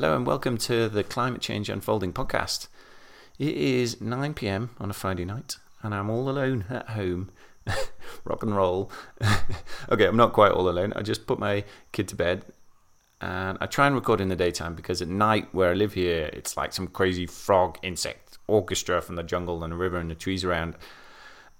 Hello 0.00 0.16
and 0.16 0.26
welcome 0.26 0.56
to 0.56 0.88
the 0.88 1.04
Climate 1.04 1.42
Change 1.42 1.68
Unfolding 1.68 2.14
podcast. 2.14 2.68
It 3.38 3.54
is 3.54 4.00
9 4.00 4.32
pm 4.32 4.70
on 4.78 4.88
a 4.88 4.94
Friday 4.94 5.26
night, 5.26 5.58
and 5.82 5.94
I'm 5.94 6.08
all 6.08 6.30
alone 6.30 6.64
at 6.70 6.88
home. 6.88 7.30
Rock 8.24 8.42
and 8.42 8.56
roll. 8.56 8.90
okay, 9.90 10.06
I'm 10.06 10.16
not 10.16 10.32
quite 10.32 10.52
all 10.52 10.70
alone. 10.70 10.94
I 10.96 11.02
just 11.02 11.26
put 11.26 11.38
my 11.38 11.64
kid 11.92 12.08
to 12.08 12.16
bed, 12.16 12.46
and 13.20 13.58
I 13.60 13.66
try 13.66 13.88
and 13.88 13.94
record 13.94 14.22
in 14.22 14.30
the 14.30 14.36
daytime 14.36 14.74
because 14.74 15.02
at 15.02 15.08
night, 15.08 15.48
where 15.52 15.68
I 15.68 15.74
live 15.74 15.92
here, 15.92 16.30
it's 16.32 16.56
like 16.56 16.72
some 16.72 16.86
crazy 16.86 17.26
frog 17.26 17.78
insect 17.82 18.38
orchestra 18.46 19.02
from 19.02 19.16
the 19.16 19.22
jungle 19.22 19.62
and 19.62 19.70
the 19.70 19.76
river 19.76 19.98
and 19.98 20.10
the 20.10 20.14
trees 20.14 20.44
around. 20.44 20.76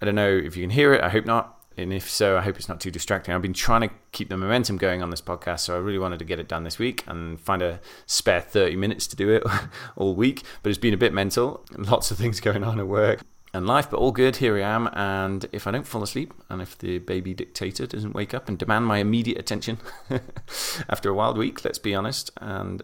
I 0.01 0.07
don't 0.07 0.15
know 0.15 0.35
if 0.35 0.57
you 0.57 0.63
can 0.63 0.71
hear 0.71 0.95
it. 0.95 1.03
I 1.03 1.11
hope 1.11 1.27
not. 1.27 1.60
And 1.81 1.93
if 1.93 2.09
so, 2.09 2.37
I 2.37 2.43
hope 2.43 2.57
it's 2.57 2.69
not 2.69 2.81
too 2.81 2.91
distracting. 2.91 3.35
I've 3.35 3.43
been 3.43 3.53
trying 3.53 3.89
to 3.89 3.91
keep 4.13 4.29
the 4.29 4.37
momentum 4.37 4.77
going 4.77 5.03
on 5.03 5.11
this 5.11 5.21
podcast, 5.21 5.61
so 5.61 5.75
I 5.75 5.79
really 5.79 5.99
wanted 5.99 6.19
to 6.19 6.25
get 6.25 6.39
it 6.39 6.49
done 6.49 6.65
this 6.65 6.79
week 6.79 7.05
and 7.07 7.41
find 7.41 7.63
a 7.63 7.81
spare 8.07 8.41
30 8.41 8.77
minutes 8.77 9.07
to 9.09 9.17
do 9.17 9.31
it 9.31 9.43
all 9.97 10.15
week. 10.15 10.43
But 10.63 10.71
it's 10.71 10.79
been 10.79 10.95
a 10.95 10.99
bit 10.99 11.15
mental, 11.15 11.65
lots 11.77 12.11
of 12.11 12.19
things 12.19 12.41
going 12.41 12.65
on 12.65 12.79
at 12.79 12.87
work 12.87 13.21
and 13.53 13.67
life, 13.67 13.91
but 13.91 13.97
all 13.97 14.13
good. 14.13 14.37
Here 14.37 14.57
I 14.57 14.61
am. 14.61 14.89
And 14.93 15.47
if 15.53 15.67
I 15.67 15.71
don't 15.71 15.87
fall 15.87 16.03
asleep, 16.03 16.35
and 16.49 16.61
if 16.61 16.77
the 16.79 16.99
baby 16.99 17.35
dictator 17.35 17.87
doesn't 17.87 18.15
wake 18.15 18.35
up 18.35 18.49
and 18.49 18.59
demand 18.59 18.87
my 18.87 18.99
immediate 18.99 19.39
attention 19.39 19.79
after 20.89 21.09
a 21.09 21.15
wild 21.15 21.39
week, 21.39 21.65
let's 21.65 21.79
be 21.79 21.95
honest, 21.95 22.31
and 22.41 22.83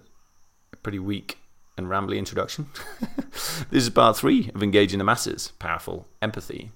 a 0.73 0.77
pretty 0.77 0.99
weak 0.99 1.39
and 1.77 1.89
rambly 1.89 2.17
introduction, 2.17 2.69
this 3.71 3.83
is 3.83 3.91
part 3.91 4.17
three 4.17 4.51
of 4.55 4.63
Engaging 4.63 4.99
the 4.99 5.05
Masses 5.05 5.53
Powerful 5.59 6.09
Empathy. 6.23 6.73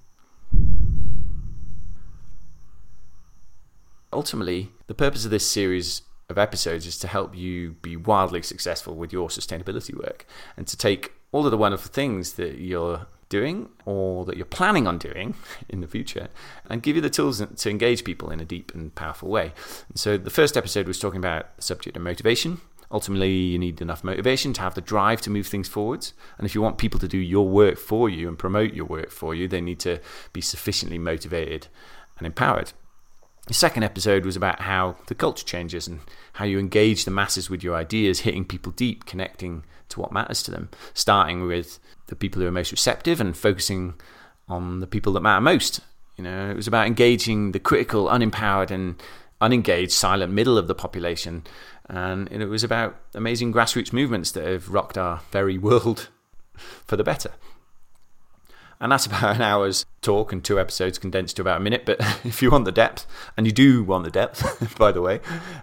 Ultimately, 4.12 4.72
the 4.86 4.94
purpose 4.94 5.24
of 5.24 5.30
this 5.30 5.46
series 5.46 6.02
of 6.28 6.38
episodes 6.38 6.86
is 6.86 6.98
to 6.98 7.08
help 7.08 7.36
you 7.36 7.72
be 7.82 7.96
wildly 7.96 8.42
successful 8.42 8.94
with 8.94 9.12
your 9.12 9.28
sustainability 9.28 9.94
work 9.94 10.26
and 10.56 10.66
to 10.66 10.76
take 10.76 11.12
all 11.32 11.44
of 11.44 11.50
the 11.50 11.56
wonderful 11.56 11.90
things 11.90 12.34
that 12.34 12.58
you're 12.58 13.06
doing 13.28 13.68
or 13.84 14.24
that 14.24 14.36
you're 14.36 14.44
planning 14.44 14.86
on 14.86 14.98
doing 14.98 15.34
in 15.68 15.80
the 15.80 15.86
future 15.86 16.28
and 16.68 16.82
give 16.82 16.96
you 16.96 17.02
the 17.02 17.10
tools 17.10 17.40
to 17.40 17.70
engage 17.70 18.04
people 18.04 18.30
in 18.30 18.40
a 18.40 18.44
deep 18.44 18.74
and 18.74 18.94
powerful 18.94 19.28
way. 19.28 19.52
so 19.94 20.16
the 20.16 20.30
first 20.30 20.56
episode 20.56 20.86
was 20.86 20.98
talking 20.98 21.18
about 21.18 21.56
the 21.56 21.62
subject 21.62 21.96
of 21.96 22.02
motivation. 22.02 22.60
Ultimately, 22.92 23.30
you 23.30 23.58
need 23.58 23.80
enough 23.80 24.02
motivation 24.02 24.52
to 24.54 24.60
have 24.62 24.74
the 24.74 24.80
drive 24.80 25.20
to 25.20 25.30
move 25.30 25.46
things 25.46 25.68
forwards. 25.68 26.12
And 26.36 26.44
if 26.44 26.56
you 26.56 26.60
want 26.60 26.76
people 26.76 26.98
to 26.98 27.06
do 27.06 27.18
your 27.18 27.48
work 27.48 27.78
for 27.78 28.08
you 28.08 28.26
and 28.26 28.36
promote 28.36 28.74
your 28.74 28.86
work 28.86 29.10
for 29.10 29.32
you, 29.32 29.46
they 29.46 29.60
need 29.60 29.78
to 29.80 30.00
be 30.32 30.40
sufficiently 30.40 30.98
motivated 30.98 31.68
and 32.18 32.26
empowered. 32.26 32.72
The 33.50 33.54
second 33.54 33.82
episode 33.82 34.24
was 34.24 34.36
about 34.36 34.60
how 34.60 34.94
the 35.08 35.14
culture 35.16 35.44
changes 35.44 35.88
and 35.88 35.98
how 36.34 36.44
you 36.44 36.60
engage 36.60 37.04
the 37.04 37.10
masses 37.10 37.50
with 37.50 37.64
your 37.64 37.74
ideas, 37.74 38.20
hitting 38.20 38.44
people 38.44 38.70
deep, 38.70 39.06
connecting 39.06 39.64
to 39.88 39.98
what 39.98 40.12
matters 40.12 40.44
to 40.44 40.52
them, 40.52 40.68
starting 40.94 41.44
with 41.48 41.80
the 42.06 42.14
people 42.14 42.40
who 42.40 42.46
are 42.46 42.52
most 42.52 42.70
receptive 42.70 43.20
and 43.20 43.36
focusing 43.36 43.94
on 44.48 44.78
the 44.78 44.86
people 44.86 45.12
that 45.14 45.22
matter 45.22 45.40
most. 45.40 45.80
You 46.16 46.22
know, 46.22 46.48
it 46.48 46.54
was 46.54 46.68
about 46.68 46.86
engaging 46.86 47.50
the 47.50 47.58
critical, 47.58 48.06
unempowered, 48.06 48.70
and 48.70 49.02
unengaged 49.40 49.90
silent 49.90 50.32
middle 50.32 50.56
of 50.56 50.68
the 50.68 50.74
population. 50.76 51.42
And 51.88 52.28
it 52.30 52.46
was 52.46 52.62
about 52.62 53.00
amazing 53.16 53.52
grassroots 53.52 53.92
movements 53.92 54.30
that 54.30 54.44
have 54.44 54.68
rocked 54.68 54.96
our 54.96 55.22
very 55.32 55.58
world 55.58 56.08
for 56.86 56.96
the 56.96 57.02
better. 57.02 57.32
And 58.80 58.90
that's 58.90 59.04
about 59.04 59.36
an 59.36 59.42
hour's 59.42 59.84
talk 60.00 60.32
and 60.32 60.42
two 60.42 60.58
episodes 60.58 60.98
condensed 60.98 61.36
to 61.36 61.42
about 61.42 61.58
a 61.58 61.60
minute. 61.60 61.84
But 61.84 62.00
if 62.24 62.40
you 62.40 62.50
want 62.50 62.64
the 62.64 62.72
depth, 62.72 63.06
and 63.36 63.46
you 63.46 63.52
do 63.52 63.84
want 63.84 64.04
the 64.04 64.10
depth, 64.10 64.76
by 64.78 64.90
the 64.90 65.02
way, 65.02 65.20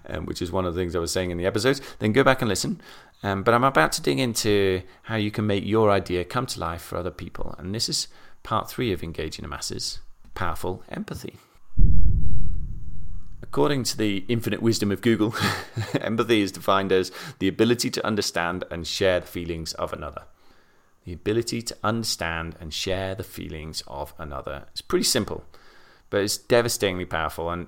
um, 0.07 0.25
which 0.25 0.41
is 0.41 0.51
one 0.51 0.65
of 0.65 0.75
the 0.75 0.79
things 0.79 0.95
I 0.95 0.99
was 0.99 1.11
saying 1.11 1.31
in 1.31 1.37
the 1.37 1.45
episodes, 1.45 1.81
then 1.99 2.13
go 2.13 2.23
back 2.23 2.41
and 2.41 2.49
listen. 2.49 2.79
Um, 3.23 3.41
but 3.41 3.55
I'm 3.55 3.63
about 3.63 3.91
to 3.93 4.01
dig 4.01 4.19
into 4.19 4.83
how 5.03 5.15
you 5.15 5.31
can 5.31 5.47
make 5.47 5.65
your 5.65 5.89
idea 5.89 6.23
come 6.23 6.45
to 6.45 6.59
life 6.59 6.81
for 6.81 6.97
other 6.97 7.09
people. 7.09 7.55
And 7.57 7.73
this 7.73 7.89
is 7.89 8.07
part 8.43 8.69
three 8.69 8.93
of 8.93 9.01
Engaging 9.01 9.41
the 9.41 9.49
Masses 9.49 9.99
Powerful 10.35 10.83
Empathy. 10.89 11.37
According 13.41 13.83
to 13.85 13.97
the 13.97 14.25
infinite 14.27 14.61
wisdom 14.61 14.91
of 14.91 15.01
Google, 15.01 15.33
empathy 16.01 16.41
is 16.41 16.51
defined 16.51 16.91
as 16.91 17.11
the 17.39 17.47
ability 17.47 17.89
to 17.91 18.05
understand 18.05 18.65
and 18.69 18.85
share 18.85 19.21
the 19.21 19.27
feelings 19.27 19.73
of 19.73 19.93
another 19.93 20.23
the 21.07 21.13
ability 21.13 21.61
to 21.61 21.77
understand 21.85 22.57
and 22.59 22.73
share 22.73 23.15
the 23.15 23.23
feelings 23.23 23.81
of 23.87 24.13
another. 24.17 24.65
It's 24.71 24.81
pretty 24.81 25.05
simple, 25.05 25.45
but 26.09 26.21
it's 26.21 26.37
devastatingly 26.37 27.05
powerful. 27.05 27.49
And 27.49 27.67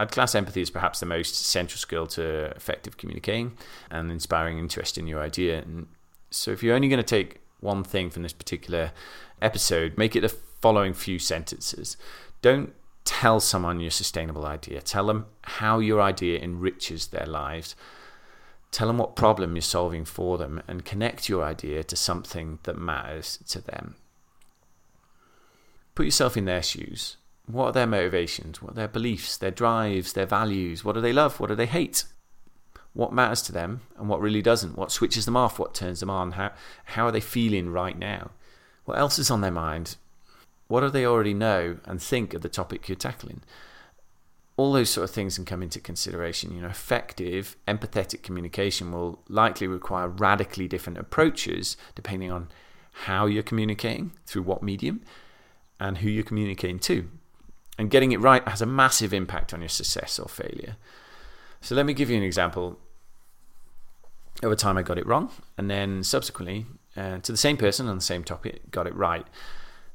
I'd 0.00 0.10
class 0.10 0.34
empathy 0.34 0.62
as 0.62 0.70
perhaps 0.70 0.98
the 0.98 1.06
most 1.06 1.36
central 1.36 1.78
skill 1.78 2.08
to 2.08 2.46
effective 2.56 2.96
communicating 2.96 3.56
and 3.88 4.10
inspiring 4.10 4.58
interest 4.58 4.98
in 4.98 5.06
your 5.06 5.22
idea. 5.22 5.62
And 5.62 5.86
so, 6.30 6.50
if 6.50 6.64
you're 6.64 6.74
only 6.74 6.88
going 6.88 6.98
to 6.98 7.04
take 7.04 7.40
one 7.60 7.84
thing 7.84 8.10
from 8.10 8.24
this 8.24 8.32
particular 8.32 8.90
episode, 9.40 9.96
make 9.96 10.16
it 10.16 10.22
the 10.22 10.28
following 10.28 10.92
few 10.92 11.20
sentences. 11.20 11.96
Don't 12.40 12.74
tell 13.04 13.38
someone 13.38 13.78
your 13.78 13.92
sustainable 13.92 14.44
idea, 14.44 14.82
tell 14.82 15.06
them 15.06 15.26
how 15.42 15.78
your 15.78 16.02
idea 16.02 16.40
enriches 16.40 17.06
their 17.06 17.26
lives 17.26 17.76
Tell 18.72 18.86
them 18.86 18.98
what 18.98 19.14
problem 19.14 19.54
you're 19.54 19.62
solving 19.62 20.06
for 20.06 20.38
them 20.38 20.62
and 20.66 20.84
connect 20.84 21.28
your 21.28 21.44
idea 21.44 21.84
to 21.84 21.94
something 21.94 22.58
that 22.62 22.78
matters 22.78 23.38
to 23.48 23.60
them. 23.60 23.96
Put 25.94 26.06
yourself 26.06 26.38
in 26.38 26.46
their 26.46 26.62
shoes. 26.62 27.18
What 27.46 27.66
are 27.66 27.72
their 27.72 27.86
motivations? 27.86 28.62
What 28.62 28.72
are 28.72 28.76
their 28.76 28.88
beliefs, 28.88 29.36
their 29.36 29.50
drives, 29.50 30.14
their 30.14 30.26
values? 30.26 30.84
What 30.84 30.94
do 30.94 31.02
they 31.02 31.12
love? 31.12 31.38
What 31.38 31.48
do 31.48 31.54
they 31.54 31.66
hate? 31.66 32.04
What 32.94 33.12
matters 33.12 33.42
to 33.42 33.52
them 33.52 33.82
and 33.98 34.08
what 34.08 34.22
really 34.22 34.40
doesn't? 34.40 34.76
What 34.76 34.90
switches 34.90 35.26
them 35.26 35.36
off? 35.36 35.58
What 35.58 35.74
turns 35.74 36.00
them 36.00 36.10
on? 36.10 36.32
How, 36.32 36.52
how 36.84 37.06
are 37.06 37.12
they 37.12 37.20
feeling 37.20 37.70
right 37.70 37.98
now? 37.98 38.30
What 38.86 38.98
else 38.98 39.18
is 39.18 39.30
on 39.30 39.42
their 39.42 39.50
mind? 39.50 39.96
What 40.68 40.80
do 40.80 40.88
they 40.88 41.04
already 41.04 41.34
know 41.34 41.76
and 41.84 42.00
think 42.00 42.32
of 42.32 42.40
the 42.40 42.48
topic 42.48 42.88
you're 42.88 42.96
tackling? 42.96 43.42
All 44.62 44.72
those 44.72 44.90
sort 44.90 45.02
of 45.02 45.10
things 45.10 45.34
can 45.34 45.44
come 45.44 45.60
into 45.60 45.80
consideration. 45.80 46.54
You 46.54 46.62
know, 46.62 46.68
effective 46.68 47.56
empathetic 47.66 48.22
communication 48.22 48.92
will 48.92 49.20
likely 49.28 49.66
require 49.66 50.06
radically 50.06 50.68
different 50.68 50.98
approaches 50.98 51.76
depending 51.96 52.30
on 52.30 52.48
how 52.92 53.26
you're 53.26 53.42
communicating, 53.42 54.12
through 54.24 54.42
what 54.42 54.62
medium, 54.62 55.02
and 55.80 55.98
who 55.98 56.08
you're 56.08 56.22
communicating 56.22 56.78
to. 56.78 57.08
And 57.76 57.90
getting 57.90 58.12
it 58.12 58.20
right 58.20 58.46
has 58.46 58.62
a 58.62 58.66
massive 58.66 59.12
impact 59.12 59.52
on 59.52 59.62
your 59.62 59.68
success 59.68 60.16
or 60.20 60.28
failure. 60.28 60.76
So 61.60 61.74
let 61.74 61.84
me 61.84 61.92
give 61.92 62.08
you 62.08 62.16
an 62.16 62.22
example 62.22 62.78
a 64.44 64.54
time 64.54 64.78
I 64.78 64.82
got 64.82 64.98
it 64.98 65.06
wrong, 65.06 65.30
and 65.58 65.68
then 65.68 66.04
subsequently 66.04 66.66
uh, 66.96 67.18
to 67.18 67.32
the 67.32 67.38
same 67.38 67.56
person 67.56 67.88
on 67.88 67.96
the 67.96 68.02
same 68.02 68.22
topic 68.22 68.70
got 68.70 68.86
it 68.86 68.94
right 68.94 69.26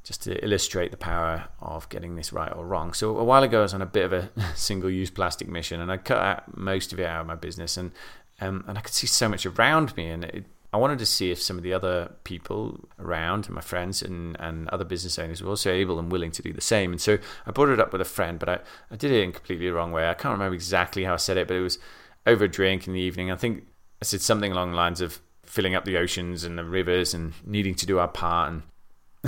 just 0.08 0.22
to 0.22 0.42
illustrate 0.42 0.90
the 0.90 0.96
power 0.96 1.44
of 1.60 1.86
getting 1.90 2.16
this 2.16 2.32
right 2.32 2.50
or 2.56 2.64
wrong. 2.64 2.94
So 2.94 3.18
a 3.18 3.24
while 3.24 3.42
ago, 3.42 3.58
I 3.58 3.62
was 3.62 3.74
on 3.74 3.82
a 3.82 3.86
bit 3.86 4.06
of 4.06 4.14
a 4.14 4.30
single-use 4.54 5.10
plastic 5.10 5.48
mission, 5.48 5.82
and 5.82 5.92
I 5.92 5.98
cut 5.98 6.16
out 6.16 6.56
most 6.56 6.94
of 6.94 6.98
it 6.98 7.04
out 7.04 7.20
of 7.20 7.26
my 7.26 7.34
business, 7.34 7.76
and 7.76 7.92
um, 8.40 8.64
and 8.66 8.78
I 8.78 8.80
could 8.80 8.94
see 8.94 9.06
so 9.06 9.28
much 9.28 9.44
around 9.44 9.94
me, 9.98 10.08
and 10.08 10.24
it, 10.24 10.46
I 10.72 10.78
wanted 10.78 10.98
to 11.00 11.06
see 11.06 11.30
if 11.30 11.42
some 11.42 11.58
of 11.58 11.62
the 11.62 11.74
other 11.74 12.10
people 12.24 12.88
around, 12.98 13.50
my 13.50 13.60
friends 13.60 14.00
and, 14.00 14.34
and 14.40 14.66
other 14.70 14.84
business 14.84 15.18
owners, 15.18 15.42
were 15.42 15.50
also 15.50 15.70
able 15.70 15.98
and 15.98 16.10
willing 16.10 16.30
to 16.30 16.42
do 16.42 16.54
the 16.54 16.62
same. 16.62 16.92
And 16.92 17.00
so 17.00 17.18
I 17.44 17.50
brought 17.50 17.68
it 17.68 17.80
up 17.80 17.92
with 17.92 18.00
a 18.00 18.06
friend, 18.06 18.38
but 18.38 18.48
I, 18.48 18.58
I 18.90 18.96
did 18.96 19.10
it 19.10 19.22
in 19.22 19.32
completely 19.32 19.66
the 19.66 19.74
wrong 19.74 19.92
way. 19.92 20.08
I 20.08 20.14
can't 20.14 20.32
remember 20.32 20.54
exactly 20.54 21.04
how 21.04 21.14
I 21.14 21.16
said 21.16 21.36
it, 21.36 21.48
but 21.48 21.56
it 21.56 21.62
was 21.62 21.78
over 22.26 22.44
a 22.44 22.48
drink 22.48 22.86
in 22.86 22.94
the 22.94 23.00
evening. 23.00 23.30
I 23.30 23.36
think 23.36 23.64
I 24.00 24.06
said 24.06 24.22
something 24.22 24.52
along 24.52 24.70
the 24.70 24.76
lines 24.78 25.02
of 25.02 25.20
filling 25.44 25.74
up 25.74 25.84
the 25.84 25.98
oceans 25.98 26.44
and 26.44 26.56
the 26.56 26.64
rivers 26.64 27.12
and 27.12 27.34
needing 27.44 27.74
to 27.74 27.86
do 27.86 27.98
our 27.98 28.08
part 28.08 28.52
and 28.52 28.62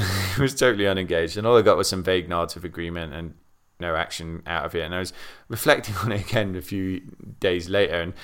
he 0.36 0.42
was 0.42 0.54
totally 0.54 0.86
unengaged, 0.86 1.36
and 1.36 1.46
all 1.46 1.56
I 1.56 1.62
got 1.62 1.76
was 1.76 1.88
some 1.88 2.02
vague 2.02 2.28
nods 2.28 2.56
of 2.56 2.64
agreement 2.64 3.12
and 3.14 3.34
no 3.78 3.96
action 3.96 4.42
out 4.46 4.64
of 4.64 4.74
it. 4.74 4.82
And 4.82 4.94
I 4.94 4.98
was 4.98 5.12
reflecting 5.48 5.94
on 5.96 6.12
it 6.12 6.28
again 6.28 6.54
a 6.56 6.62
few 6.62 7.00
days 7.40 7.68
later, 7.68 8.00
and 8.00 8.14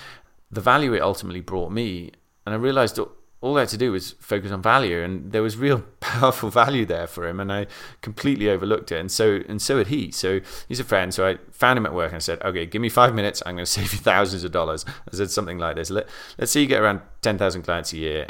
the 0.51 0.61
value 0.61 0.95
it 0.95 1.03
ultimately 1.03 1.41
brought 1.41 1.73
me, 1.73 2.13
and 2.45 2.55
I 2.55 2.59
realised 2.59 2.99
all 3.43 3.57
I 3.57 3.61
had 3.61 3.69
to 3.71 3.77
do 3.77 3.93
was 3.93 4.13
focus 4.13 4.51
on 4.51 4.63
value, 4.63 5.03
and 5.03 5.33
there 5.33 5.43
was 5.43 5.57
real 5.57 5.81
powerful 6.01 6.51
value 6.51 6.87
there 6.87 7.07
for 7.07 7.27
him, 7.27 7.41
and 7.41 7.53
I 7.53 7.67
completely 8.01 8.49
overlooked 8.49 8.93
it, 8.93 8.99
and 8.99 9.11
so 9.11 9.41
and 9.49 9.61
so 9.61 9.79
had 9.79 9.89
he. 9.89 10.11
So 10.11 10.41
he's 10.69 10.81
a 10.81 10.85
friend, 10.85 11.13
so 11.13 11.27
I 11.27 11.39
found 11.51 11.79
him 11.79 11.87
at 11.87 11.95
work 11.95 12.09
and 12.09 12.17
I 12.17 12.21
said, 12.21 12.43
"Okay, 12.43 12.67
give 12.67 12.83
me 12.83 12.89
five 12.89 13.15
minutes. 13.15 13.43
I'm 13.45 13.57
going 13.57 13.65
to 13.67 13.71
save 13.71 13.93
you 13.93 13.99
thousands 13.99 14.45
of 14.45 14.53
dollars." 14.53 14.85
I 14.89 15.17
said 15.17 15.31
something 15.31 15.59
like 15.59 15.77
this: 15.77 15.91
Let, 15.91 16.09
Let's 16.39 16.53
say 16.53 16.61
you 16.61 16.67
get 16.67 16.83
around 16.83 17.01
ten 17.23 17.39
thousand 17.39 17.63
clients 17.63 17.93
a 17.93 17.99
year, 17.99 18.29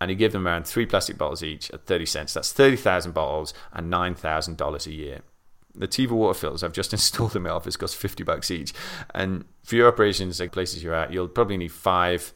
and 0.00 0.10
you 0.10 0.16
give 0.16 0.32
them 0.32 0.46
around 0.46 0.66
three 0.66 0.86
plastic 0.86 1.16
bottles 1.16 1.42
each 1.42 1.70
at 1.70 1.86
30 1.86 2.06
cents. 2.06 2.34
That's 2.34 2.52
30,000 2.52 3.12
bottles 3.12 3.54
and 3.72 3.92
$9,000 3.92 4.86
a 4.86 4.92
year. 4.92 5.20
The 5.74 5.88
Tiva 5.88 6.10
water 6.10 6.38
filters 6.38 6.62
I've 6.62 6.72
just 6.72 6.92
installed 6.92 7.36
in 7.36 7.42
my 7.42 7.50
office 7.50 7.76
cost 7.76 7.96
50 7.96 8.22
bucks 8.24 8.50
each. 8.50 8.72
And 9.14 9.44
for 9.62 9.76
your 9.76 9.88
operations, 9.88 10.40
like 10.40 10.52
places 10.52 10.82
you're 10.82 10.94
at, 10.94 11.12
you'll 11.12 11.28
probably 11.28 11.56
need 11.56 11.72
five 11.72 12.32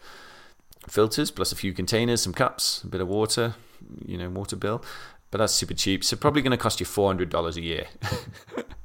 filters 0.89 1.31
plus 1.31 1.53
a 1.53 1.57
few 1.57 1.73
containers, 1.73 2.23
some 2.23 2.33
cups, 2.33 2.83
a 2.83 2.87
bit 2.87 3.01
of 3.01 3.09
water, 3.09 3.55
you 4.05 4.17
know, 4.17 4.31
water 4.31 4.57
bill. 4.57 4.83
But 5.31 5.39
that's 5.39 5.53
super 5.53 5.75
cheap. 5.75 6.05
So 6.05 6.17
probably 6.17 6.43
going 6.43 6.53
to 6.53 6.57
cost 6.57 6.81
you 6.81 6.87
$400 6.87 7.57
a 7.57 7.61
year. 7.61 7.87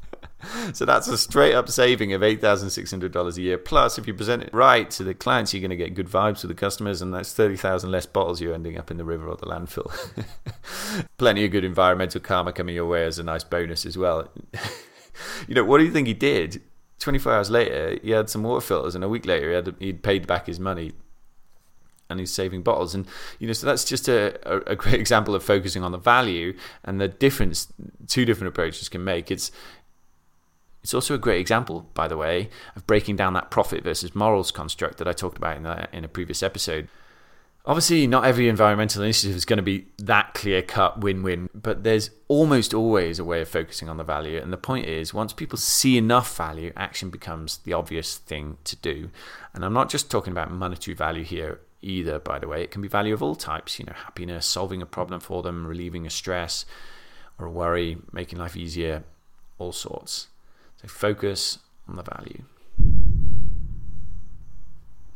so 0.73 0.85
that's 0.85 1.07
a 1.07 1.17
straight 1.17 1.53
up 1.53 1.69
saving 1.69 2.13
of 2.13 2.21
$8,600 2.21 3.37
a 3.37 3.41
year. 3.41 3.57
Plus, 3.57 3.97
if 3.97 4.07
you 4.07 4.13
present 4.13 4.43
it 4.43 4.53
right 4.53 4.89
to 4.91 5.03
the 5.03 5.13
clients, 5.13 5.53
you're 5.53 5.61
going 5.61 5.69
to 5.69 5.75
get 5.75 5.93
good 5.93 6.07
vibes 6.07 6.41
with 6.41 6.49
the 6.49 6.55
customers, 6.55 7.01
and 7.01 7.13
that's 7.13 7.33
30,000 7.33 7.91
less 7.91 8.05
bottles 8.05 8.41
you're 8.41 8.53
ending 8.53 8.77
up 8.77 8.91
in 8.91 8.97
the 8.97 9.05
river 9.05 9.27
or 9.27 9.35
the 9.35 9.45
landfill. 9.45 9.91
Plenty 11.17 11.45
of 11.45 11.51
good 11.51 11.63
environmental 11.63 12.21
karma 12.21 12.53
coming 12.53 12.75
your 12.75 12.87
way 12.87 13.05
as 13.05 13.19
a 13.19 13.23
nice 13.23 13.43
bonus 13.43 13.85
as 13.85 13.97
well. 13.97 14.29
you 15.47 15.55
know, 15.55 15.63
what 15.63 15.79
do 15.79 15.85
you 15.85 15.91
think 15.91 16.07
he 16.07 16.13
did? 16.13 16.61
24 16.99 17.33
hours 17.33 17.49
later, 17.49 17.99
he 18.01 18.11
had 18.11 18.29
some 18.29 18.43
water 18.43 18.65
filters, 18.65 18.95
and 18.95 19.03
a 19.03 19.09
week 19.09 19.25
later, 19.25 19.49
he 19.49 19.55
had 19.55 19.75
he'd 19.79 20.03
paid 20.03 20.25
back 20.25 20.47
his 20.47 20.59
money 20.59 20.93
and 22.09 22.19
he's 22.19 22.31
saving 22.31 22.61
bottles. 22.61 22.95
And 22.95 23.05
you 23.39 23.47
know, 23.47 23.53
so 23.53 23.65
that's 23.65 23.83
just 23.83 24.07
a, 24.07 24.39
a, 24.49 24.71
a, 24.71 24.75
great 24.75 24.99
example 24.99 25.35
of 25.35 25.43
focusing 25.43 25.83
on 25.83 25.91
the 25.91 25.97
value 25.97 26.55
and 26.83 27.01
the 27.01 27.07
difference 27.07 27.71
two 28.07 28.23
different 28.23 28.49
approaches 28.49 28.87
can 28.87 29.03
make. 29.03 29.31
It's 29.31 29.51
it's 30.83 30.93
also 30.93 31.15
a 31.15 31.17
great 31.19 31.39
example, 31.39 31.89
by 31.93 32.09
the 32.09 32.17
way, 32.17 32.49
of 32.75 32.85
breaking 32.85 33.15
down 33.15 33.33
that 33.33 33.49
profit 33.49 33.83
versus 33.83 34.13
morals 34.13 34.51
construct 34.51 34.97
that 34.97 35.07
I 35.07 35.13
talked 35.13 35.37
about 35.37 35.55
in, 35.55 35.63
the, 35.63 35.87
in 35.95 36.03
a 36.03 36.09
previous 36.09 36.43
episode. 36.43 36.89
Obviously, 37.65 38.05
not 38.05 38.25
every 38.25 38.49
environmental 38.49 39.01
initiative 39.01 39.37
is 39.37 39.45
going 39.45 39.57
to 39.57 39.63
be 39.63 39.87
that 39.97 40.33
clear 40.33 40.61
cut 40.61 40.99
win 40.99 41.23
win, 41.23 41.49
but 41.55 41.85
there's 41.85 42.09
almost 42.27 42.73
always 42.73 43.17
a 43.17 43.23
way 43.23 43.39
of 43.39 43.47
focusing 43.47 43.87
on 43.87 43.95
the 43.95 44.03
value. 44.03 44.37
And 44.37 44.51
the 44.51 44.57
point 44.57 44.85
is, 44.85 45.13
once 45.13 45.31
people 45.31 45.57
see 45.57 45.97
enough 45.97 46.35
value, 46.35 46.73
action 46.75 47.09
becomes 47.09 47.59
the 47.59 47.71
obvious 47.71 48.17
thing 48.17 48.57
to 48.65 48.75
do. 48.75 49.09
And 49.53 49.63
I'm 49.63 49.71
not 49.71 49.89
just 49.89 50.11
talking 50.11 50.31
about 50.31 50.51
monetary 50.51 50.95
value 50.95 51.23
here 51.23 51.61
either, 51.81 52.19
by 52.19 52.39
the 52.39 52.49
way. 52.49 52.61
It 52.61 52.71
can 52.71 52.81
be 52.81 52.89
value 52.89 53.13
of 53.13 53.23
all 53.23 53.35
types, 53.35 53.79
you 53.79 53.85
know, 53.85 53.93
happiness, 53.93 54.45
solving 54.45 54.81
a 54.81 54.85
problem 54.85 55.21
for 55.21 55.41
them, 55.41 55.65
relieving 55.65 56.05
a 56.05 56.09
stress 56.09 56.65
or 57.39 57.45
a 57.45 57.51
worry, 57.51 57.99
making 58.11 58.39
life 58.39 58.57
easier, 58.57 59.05
all 59.57 59.71
sorts. 59.71 60.27
So 60.83 60.89
focus 60.89 61.59
on 61.87 61.95
the 61.95 62.03
value. 62.03 62.43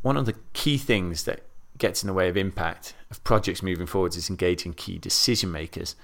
One 0.01 0.15
of 0.15 0.25
the 0.25 0.35
key 0.53 0.77
things 0.77 1.25
that 1.25 1.41
gets 1.77 2.01
in 2.01 2.07
the 2.07 2.13
way 2.13 2.29
of 2.29 2.37
impact 2.37 2.93
of 3.11 3.23
projects 3.23 3.61
moving 3.61 3.85
forwards 3.85 4.15
is 4.15 4.29
engaging 4.29 4.73
key 4.73 4.97
decision 4.97 5.51
makers 5.51 5.95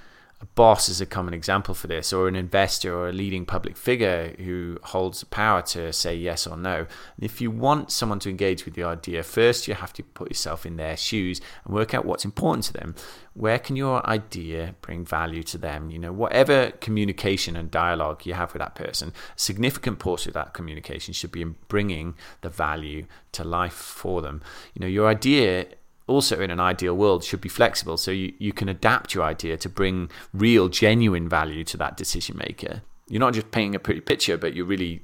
a 0.43 0.45
boss 0.55 0.89
is 0.89 0.99
a 0.99 1.05
common 1.05 1.33
example 1.33 1.73
for 1.73 1.87
this, 1.87 2.11
or 2.11 2.27
an 2.27 2.35
investor 2.35 2.93
or 2.93 3.07
a 3.07 3.13
leading 3.13 3.45
public 3.45 3.77
figure 3.77 4.35
who 4.39 4.77
holds 4.83 5.21
the 5.21 5.25
power 5.25 5.61
to 5.61 5.93
say 5.93 6.13
yes 6.13 6.45
or 6.45 6.57
no. 6.57 6.79
And 6.79 7.21
if 7.21 7.39
you 7.39 7.49
want 7.49 7.91
someone 7.91 8.19
to 8.19 8.29
engage 8.29 8.65
with 8.65 8.73
the 8.73 8.83
idea, 8.83 9.23
first 9.23 9.69
you 9.69 9.73
have 9.73 9.93
to 9.93 10.03
put 10.03 10.29
yourself 10.29 10.65
in 10.65 10.75
their 10.75 10.97
shoes 10.97 11.39
and 11.63 11.73
work 11.73 11.93
out 11.93 12.03
what's 12.03 12.25
important 12.25 12.65
to 12.65 12.73
them. 12.73 12.93
Where 13.33 13.57
can 13.57 13.77
your 13.77 14.05
idea 14.05 14.75
bring 14.81 15.05
value 15.05 15.43
to 15.43 15.57
them? 15.57 15.89
You 15.89 15.99
know, 15.99 16.11
whatever 16.11 16.71
communication 16.71 17.55
and 17.55 17.71
dialogue 17.71 18.25
you 18.25 18.33
have 18.33 18.53
with 18.53 18.59
that 18.59 18.75
person, 18.75 19.09
a 19.09 19.39
significant 19.39 19.99
portion 19.99 20.31
of 20.31 20.33
that 20.33 20.53
communication 20.53 21.13
should 21.13 21.31
be 21.31 21.41
in 21.41 21.55
bringing 21.69 22.15
the 22.41 22.49
value 22.49 23.05
to 23.31 23.45
life 23.45 23.73
for 23.73 24.21
them. 24.21 24.41
You 24.73 24.81
know, 24.81 24.87
your 24.87 25.07
idea 25.07 25.67
also 26.07 26.41
in 26.41 26.51
an 26.51 26.59
ideal 26.59 26.95
world 26.95 27.23
should 27.23 27.41
be 27.41 27.49
flexible 27.49 27.97
so 27.97 28.11
you, 28.11 28.33
you 28.37 28.51
can 28.51 28.69
adapt 28.69 29.13
your 29.13 29.23
idea 29.23 29.57
to 29.57 29.69
bring 29.69 30.09
real 30.33 30.69
genuine 30.69 31.29
value 31.29 31.63
to 31.63 31.77
that 31.77 31.97
decision 31.97 32.37
maker. 32.37 32.81
You're 33.07 33.19
not 33.19 33.33
just 33.33 33.51
painting 33.51 33.75
a 33.75 33.79
pretty 33.79 34.01
picture 34.01 34.37
but 34.37 34.53
you 34.53 34.65
really 34.65 35.01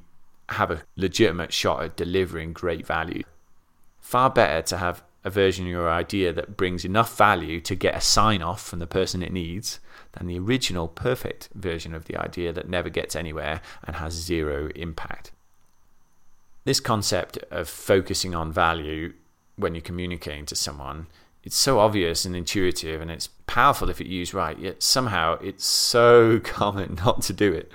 have 0.49 0.71
a 0.71 0.81
legitimate 0.95 1.53
shot 1.53 1.83
at 1.83 1.95
delivering 1.95 2.53
great 2.53 2.85
value. 2.85 3.23
Far 3.99 4.29
better 4.29 4.61
to 4.63 4.77
have 4.77 5.03
a 5.23 5.29
version 5.29 5.65
of 5.65 5.71
your 5.71 5.89
idea 5.89 6.31
that 6.33 6.57
brings 6.57 6.85
enough 6.85 7.17
value 7.17 7.59
to 7.61 7.75
get 7.75 7.95
a 7.95 8.01
sign 8.01 8.41
off 8.41 8.61
from 8.63 8.79
the 8.79 8.87
person 8.87 9.21
it 9.21 9.33
needs 9.33 9.79
than 10.13 10.27
the 10.27 10.39
original 10.39 10.87
perfect 10.87 11.49
version 11.53 11.93
of 11.93 12.05
the 12.05 12.17
idea 12.17 12.53
that 12.53 12.69
never 12.69 12.89
gets 12.89 13.15
anywhere 13.15 13.61
and 13.83 13.97
has 13.97 14.13
zero 14.13 14.69
impact. 14.75 15.31
This 16.63 16.79
concept 16.79 17.37
of 17.51 17.67
focusing 17.67 18.33
on 18.33 18.51
value 18.51 19.13
when 19.59 19.75
you're 19.75 19.81
communicating 19.81 20.45
to 20.47 20.55
someone, 20.55 21.07
it's 21.43 21.55
so 21.55 21.79
obvious 21.79 22.25
and 22.25 22.35
intuitive 22.35 23.01
and 23.01 23.09
it's 23.09 23.27
powerful 23.47 23.89
if 23.89 24.01
it's 24.01 24.09
used 24.09 24.33
right, 24.33 24.57
yet 24.57 24.83
somehow 24.83 25.37
it's 25.41 25.65
so 25.65 26.39
common 26.43 26.97
not 27.05 27.21
to 27.23 27.33
do 27.33 27.53
it. 27.53 27.71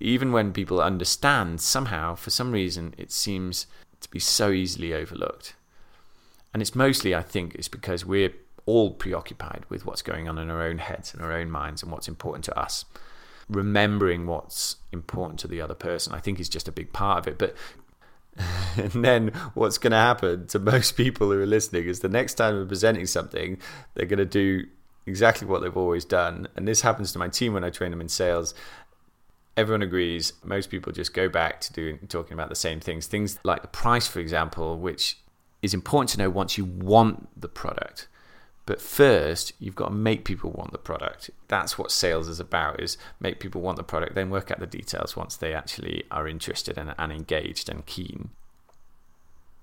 Even 0.00 0.32
when 0.32 0.52
people 0.52 0.80
understand, 0.80 1.60
somehow, 1.60 2.14
for 2.14 2.30
some 2.30 2.52
reason, 2.52 2.94
it 2.98 3.10
seems 3.10 3.66
to 4.00 4.10
be 4.10 4.18
so 4.18 4.50
easily 4.50 4.92
overlooked. 4.92 5.54
And 6.52 6.60
it's 6.60 6.74
mostly, 6.74 7.14
I 7.14 7.22
think, 7.22 7.54
it's 7.54 7.68
because 7.68 8.04
we're 8.04 8.32
all 8.66 8.90
preoccupied 8.90 9.64
with 9.68 9.86
what's 9.86 10.02
going 10.02 10.28
on 10.28 10.38
in 10.38 10.50
our 10.50 10.62
own 10.62 10.78
heads 10.78 11.14
and 11.14 11.22
our 11.22 11.32
own 11.32 11.50
minds 11.50 11.82
and 11.82 11.90
what's 11.90 12.08
important 12.08 12.44
to 12.44 12.58
us. 12.58 12.84
Remembering 13.48 14.26
what's 14.26 14.76
important 14.92 15.40
to 15.40 15.48
the 15.48 15.60
other 15.60 15.74
person, 15.74 16.12
I 16.12 16.20
think, 16.20 16.38
is 16.38 16.48
just 16.48 16.68
a 16.68 16.72
big 16.72 16.92
part 16.92 17.18
of 17.18 17.26
it. 17.26 17.38
But 17.38 17.56
and 18.76 19.04
then 19.04 19.28
what's 19.54 19.78
going 19.78 19.90
to 19.90 19.96
happen 19.96 20.46
to 20.48 20.58
most 20.58 20.96
people 20.96 21.30
who 21.30 21.40
are 21.40 21.46
listening 21.46 21.84
is 21.84 22.00
the 22.00 22.08
next 22.08 22.34
time 22.34 22.54
we're 22.54 22.64
presenting 22.64 23.06
something, 23.06 23.58
they're 23.94 24.06
going 24.06 24.18
to 24.18 24.24
do 24.24 24.66
exactly 25.06 25.46
what 25.46 25.62
they've 25.62 25.76
always 25.76 26.04
done. 26.04 26.48
And 26.56 26.66
this 26.66 26.80
happens 26.80 27.12
to 27.12 27.18
my 27.18 27.28
team 27.28 27.52
when 27.52 27.64
I 27.64 27.70
train 27.70 27.90
them 27.90 28.00
in 28.00 28.08
sales. 28.08 28.54
Everyone 29.56 29.82
agrees. 29.82 30.32
Most 30.42 30.70
people 30.70 30.92
just 30.92 31.12
go 31.12 31.28
back 31.28 31.60
to 31.62 31.72
doing 31.72 31.98
talking 32.08 32.32
about 32.32 32.48
the 32.48 32.54
same 32.54 32.80
things. 32.80 33.06
Things 33.06 33.38
like 33.44 33.62
the 33.62 33.68
price, 33.68 34.06
for 34.06 34.20
example, 34.20 34.78
which 34.78 35.18
is 35.60 35.74
important 35.74 36.08
to 36.10 36.18
know 36.18 36.30
once 36.30 36.56
you 36.56 36.64
want 36.64 37.28
the 37.40 37.48
product. 37.48 38.08
But 38.64 38.80
first, 38.80 39.52
you've 39.58 39.74
got 39.74 39.88
to 39.88 39.94
make 39.94 40.24
people 40.24 40.52
want 40.52 40.70
the 40.70 40.78
product. 40.78 41.30
That's 41.48 41.76
what 41.76 41.90
sales 41.90 42.28
is 42.28 42.38
about: 42.38 42.80
is 42.80 42.96
make 43.18 43.40
people 43.40 43.60
want 43.60 43.76
the 43.76 43.82
product, 43.82 44.14
then 44.14 44.30
work 44.30 44.50
out 44.50 44.60
the 44.60 44.66
details 44.66 45.16
once 45.16 45.36
they 45.36 45.52
actually 45.52 46.04
are 46.10 46.28
interested 46.28 46.78
and, 46.78 46.94
and 46.98 47.12
engaged 47.12 47.68
and 47.68 47.84
keen. 47.86 48.30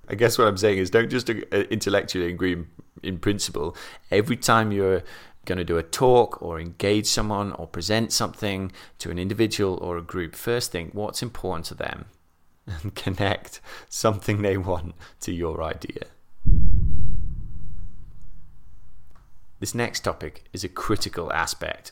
I 0.09 0.15
guess 0.15 0.37
what 0.37 0.47
I'm 0.47 0.57
saying 0.57 0.79
is, 0.79 0.89
don't 0.89 1.09
just 1.09 1.29
uh, 1.29 1.33
intellectually 1.69 2.27
agree 2.27 2.65
in 3.03 3.19
principle. 3.19 3.75
Every 4.11 4.35
time 4.35 4.71
you're 4.71 5.03
going 5.45 5.57
to 5.57 5.63
do 5.63 5.77
a 5.77 5.83
talk 5.83 6.41
or 6.41 6.59
engage 6.59 7.05
someone 7.05 7.53
or 7.53 7.67
present 7.67 8.11
something 8.11 8.71
to 8.99 9.11
an 9.11 9.19
individual 9.19 9.77
or 9.81 9.97
a 9.97 10.01
group, 10.01 10.35
first 10.35 10.71
think 10.71 10.93
what's 10.93 11.23
important 11.23 11.65
to 11.65 11.75
them 11.75 12.05
and 12.67 12.95
connect 12.95 13.61
something 13.87 14.41
they 14.41 14.57
want 14.57 14.95
to 15.21 15.31
your 15.31 15.63
idea. 15.63 16.05
This 19.59 19.75
next 19.75 20.01
topic 20.01 20.45
is 20.53 20.63
a 20.63 20.69
critical 20.69 21.31
aspect 21.33 21.91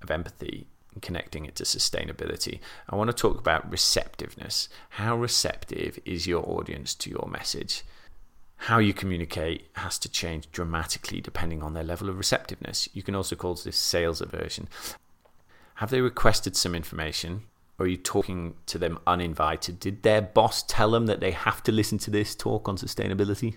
of 0.00 0.10
empathy 0.10 0.68
and 0.92 1.02
connecting 1.02 1.44
it 1.44 1.56
to 1.56 1.64
sustainability. 1.64 2.60
I 2.88 2.94
want 2.94 3.08
to 3.08 3.16
talk 3.16 3.38
about 3.38 3.70
receptiveness. 3.70 4.68
How 4.90 5.16
receptive 5.16 5.98
is 6.04 6.26
your 6.26 6.48
audience 6.48 6.94
to 6.96 7.10
your 7.10 7.28
message? 7.28 7.82
How 8.56 8.78
you 8.78 8.94
communicate 8.94 9.66
has 9.74 9.98
to 9.98 10.08
change 10.08 10.50
dramatically 10.52 11.20
depending 11.20 11.62
on 11.62 11.74
their 11.74 11.82
level 11.82 12.08
of 12.08 12.16
receptiveness. 12.16 12.88
You 12.94 13.02
can 13.02 13.16
also 13.16 13.34
call 13.34 13.54
this 13.56 13.76
sales 13.76 14.20
aversion. 14.20 14.68
Have 15.76 15.90
they 15.90 16.00
requested 16.00 16.54
some 16.54 16.76
information? 16.76 17.42
Or 17.78 17.86
are 17.86 17.88
you 17.88 17.96
talking 17.96 18.54
to 18.66 18.78
them 18.78 19.00
uninvited? 19.04 19.80
Did 19.80 20.04
their 20.04 20.22
boss 20.22 20.62
tell 20.62 20.92
them 20.92 21.06
that 21.06 21.18
they 21.18 21.32
have 21.32 21.60
to 21.64 21.72
listen 21.72 21.98
to 21.98 22.10
this 22.10 22.36
talk 22.36 22.68
on 22.68 22.76
sustainability? 22.76 23.56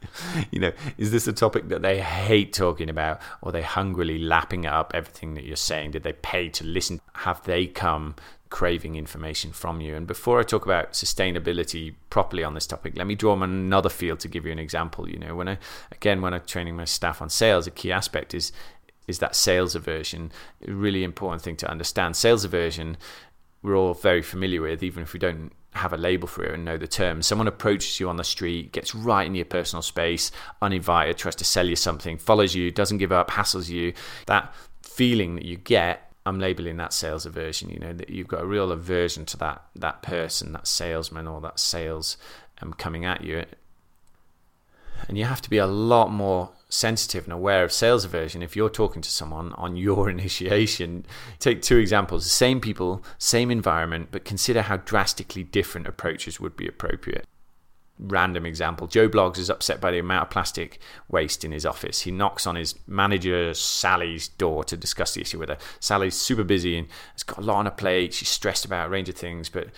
you 0.52 0.60
know, 0.60 0.72
is 0.98 1.10
this 1.10 1.26
a 1.26 1.32
topic 1.32 1.68
that 1.68 1.82
they 1.82 2.00
hate 2.00 2.52
talking 2.52 2.88
about, 2.88 3.20
or 3.42 3.50
they 3.50 3.62
hungrily 3.62 4.18
lapping 4.18 4.66
up 4.66 4.92
everything 4.94 5.34
that 5.34 5.44
you're 5.44 5.56
saying? 5.56 5.90
Did 5.90 6.04
they 6.04 6.12
pay 6.12 6.48
to 6.50 6.64
listen? 6.64 7.00
Have 7.14 7.42
they 7.42 7.66
come 7.66 8.14
craving 8.50 8.94
information 8.94 9.50
from 9.50 9.80
you? 9.80 9.96
And 9.96 10.06
before 10.06 10.38
I 10.38 10.44
talk 10.44 10.64
about 10.64 10.92
sustainability 10.92 11.94
properly 12.08 12.44
on 12.44 12.54
this 12.54 12.68
topic, 12.68 12.96
let 12.96 13.08
me 13.08 13.16
draw 13.16 13.32
on 13.32 13.42
another 13.42 13.88
field 13.88 14.20
to 14.20 14.28
give 14.28 14.46
you 14.46 14.52
an 14.52 14.60
example. 14.60 15.10
You 15.10 15.18
know, 15.18 15.34
when 15.34 15.48
I 15.48 15.58
again 15.90 16.22
when 16.22 16.34
I'm 16.34 16.44
training 16.46 16.76
my 16.76 16.84
staff 16.84 17.20
on 17.20 17.30
sales, 17.30 17.66
a 17.66 17.72
key 17.72 17.90
aspect 17.90 18.32
is 18.32 18.52
is 19.06 19.18
that 19.20 19.36
sales 19.36 19.74
aversion. 19.74 20.32
A 20.66 20.72
really 20.72 21.04
important 21.04 21.42
thing 21.42 21.56
to 21.56 21.70
understand. 21.70 22.16
Sales 22.16 22.44
aversion 22.44 22.96
we're 23.66 23.76
all 23.76 23.94
very 23.94 24.22
familiar 24.22 24.62
with, 24.62 24.82
even 24.84 25.02
if 25.02 25.12
we 25.12 25.18
don't 25.18 25.52
have 25.72 25.92
a 25.92 25.96
label 25.96 26.28
for 26.28 26.44
it 26.44 26.54
and 26.54 26.64
know 26.64 26.78
the 26.78 26.86
term. 26.86 27.20
Someone 27.20 27.48
approaches 27.48 27.98
you 27.98 28.08
on 28.08 28.16
the 28.16 28.24
street, 28.24 28.70
gets 28.70 28.94
right 28.94 29.26
in 29.26 29.34
your 29.34 29.44
personal 29.44 29.82
space, 29.82 30.30
uninvited, 30.62 31.18
tries 31.18 31.34
to 31.36 31.44
sell 31.44 31.66
you 31.66 31.74
something, 31.74 32.16
follows 32.16 32.54
you, 32.54 32.70
doesn't 32.70 32.98
give 32.98 33.10
up, 33.10 33.32
hassles 33.32 33.68
you. 33.68 33.92
That 34.26 34.54
feeling 34.82 35.34
that 35.34 35.44
you 35.44 35.56
get, 35.56 36.12
I'm 36.24 36.38
labeling 36.38 36.76
that 36.76 36.92
sales 36.92 37.26
aversion. 37.26 37.68
You 37.70 37.80
know 37.80 37.92
that 37.92 38.08
you've 38.08 38.28
got 38.28 38.42
a 38.42 38.46
real 38.46 38.70
aversion 38.70 39.26
to 39.26 39.36
that 39.38 39.62
that 39.74 40.00
person, 40.02 40.52
that 40.52 40.68
salesman, 40.68 41.26
or 41.26 41.40
that 41.40 41.58
sales 41.58 42.16
um, 42.62 42.72
coming 42.72 43.04
at 43.04 43.24
you. 43.24 43.44
And 45.08 45.18
you 45.18 45.24
have 45.24 45.42
to 45.42 45.50
be 45.50 45.58
a 45.58 45.66
lot 45.66 46.10
more 46.10 46.50
sensitive 46.68 47.24
and 47.24 47.32
aware 47.32 47.62
of 47.64 47.72
sales 47.72 48.04
aversion 48.04 48.42
if 48.42 48.56
you're 48.56 48.70
talking 48.70 49.02
to 49.02 49.10
someone 49.10 49.52
on 49.54 49.76
your 49.76 50.10
initiation. 50.16 51.06
Take 51.38 51.62
two 51.62 51.78
examples 51.78 52.24
the 52.24 52.30
same 52.30 52.60
people, 52.60 53.04
same 53.18 53.50
environment, 53.50 54.08
but 54.10 54.24
consider 54.24 54.62
how 54.62 54.78
drastically 54.78 55.44
different 55.44 55.86
approaches 55.86 56.40
would 56.40 56.56
be 56.56 56.66
appropriate. 56.66 57.26
random 57.98 58.44
example. 58.44 58.86
Joe 58.86 59.08
Bloggs 59.08 59.38
is 59.38 59.48
upset 59.48 59.80
by 59.80 59.90
the 59.90 59.98
amount 59.98 60.24
of 60.24 60.30
plastic 60.30 60.80
waste 61.08 61.44
in 61.44 61.52
his 61.52 61.64
office. 61.64 62.02
He 62.02 62.10
knocks 62.10 62.46
on 62.46 62.56
his 62.56 62.74
manager 62.86 63.54
Sally's 63.54 64.28
door 64.28 64.64
to 64.64 64.76
discuss 64.76 65.14
the 65.14 65.22
issue 65.22 65.38
with 65.38 65.48
her. 65.48 65.58
Sally's 65.80 66.14
super 66.14 66.44
busy 66.44 66.76
and 66.76 66.88
has 67.12 67.22
got 67.22 67.38
a 67.38 67.42
lot 67.42 67.56
on 67.56 67.64
her 67.64 67.70
plate. 67.70 68.12
She's 68.12 68.28
stressed 68.28 68.66
about 68.66 68.88
a 68.88 68.90
range 68.90 69.08
of 69.08 69.14
things, 69.14 69.48
but 69.48 69.68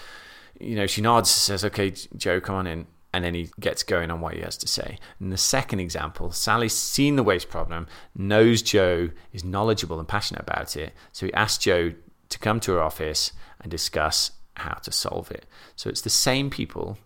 you 0.58 0.74
know, 0.74 0.88
she 0.88 1.00
nods, 1.00 1.30
says, 1.30 1.64
"Okay, 1.64 1.92
Joe, 2.16 2.40
come 2.40 2.56
on 2.56 2.66
in." 2.66 2.86
And 3.12 3.24
then 3.24 3.34
he 3.34 3.50
gets 3.58 3.82
going 3.82 4.10
on 4.10 4.20
what 4.20 4.34
he 4.34 4.40
has 4.40 4.56
to 4.58 4.68
say. 4.68 4.98
In 5.18 5.30
the 5.30 5.38
second 5.38 5.80
example, 5.80 6.30
Sally's 6.30 6.76
seen 6.76 7.16
the 7.16 7.22
waste 7.22 7.48
problem, 7.48 7.86
knows 8.14 8.60
Joe 8.60 9.10
is 9.32 9.44
knowledgeable 9.44 9.98
and 9.98 10.06
passionate 10.06 10.42
about 10.42 10.76
it, 10.76 10.92
so 11.12 11.26
he 11.26 11.32
asks 11.32 11.64
Joe 11.64 11.94
to 12.28 12.38
come 12.38 12.60
to 12.60 12.72
her 12.72 12.82
office 12.82 13.32
and 13.60 13.70
discuss 13.70 14.32
how 14.56 14.74
to 14.74 14.92
solve 14.92 15.30
it. 15.30 15.46
So 15.74 15.88
it's 15.88 16.02
the 16.02 16.10
same 16.10 16.50
people 16.50 16.98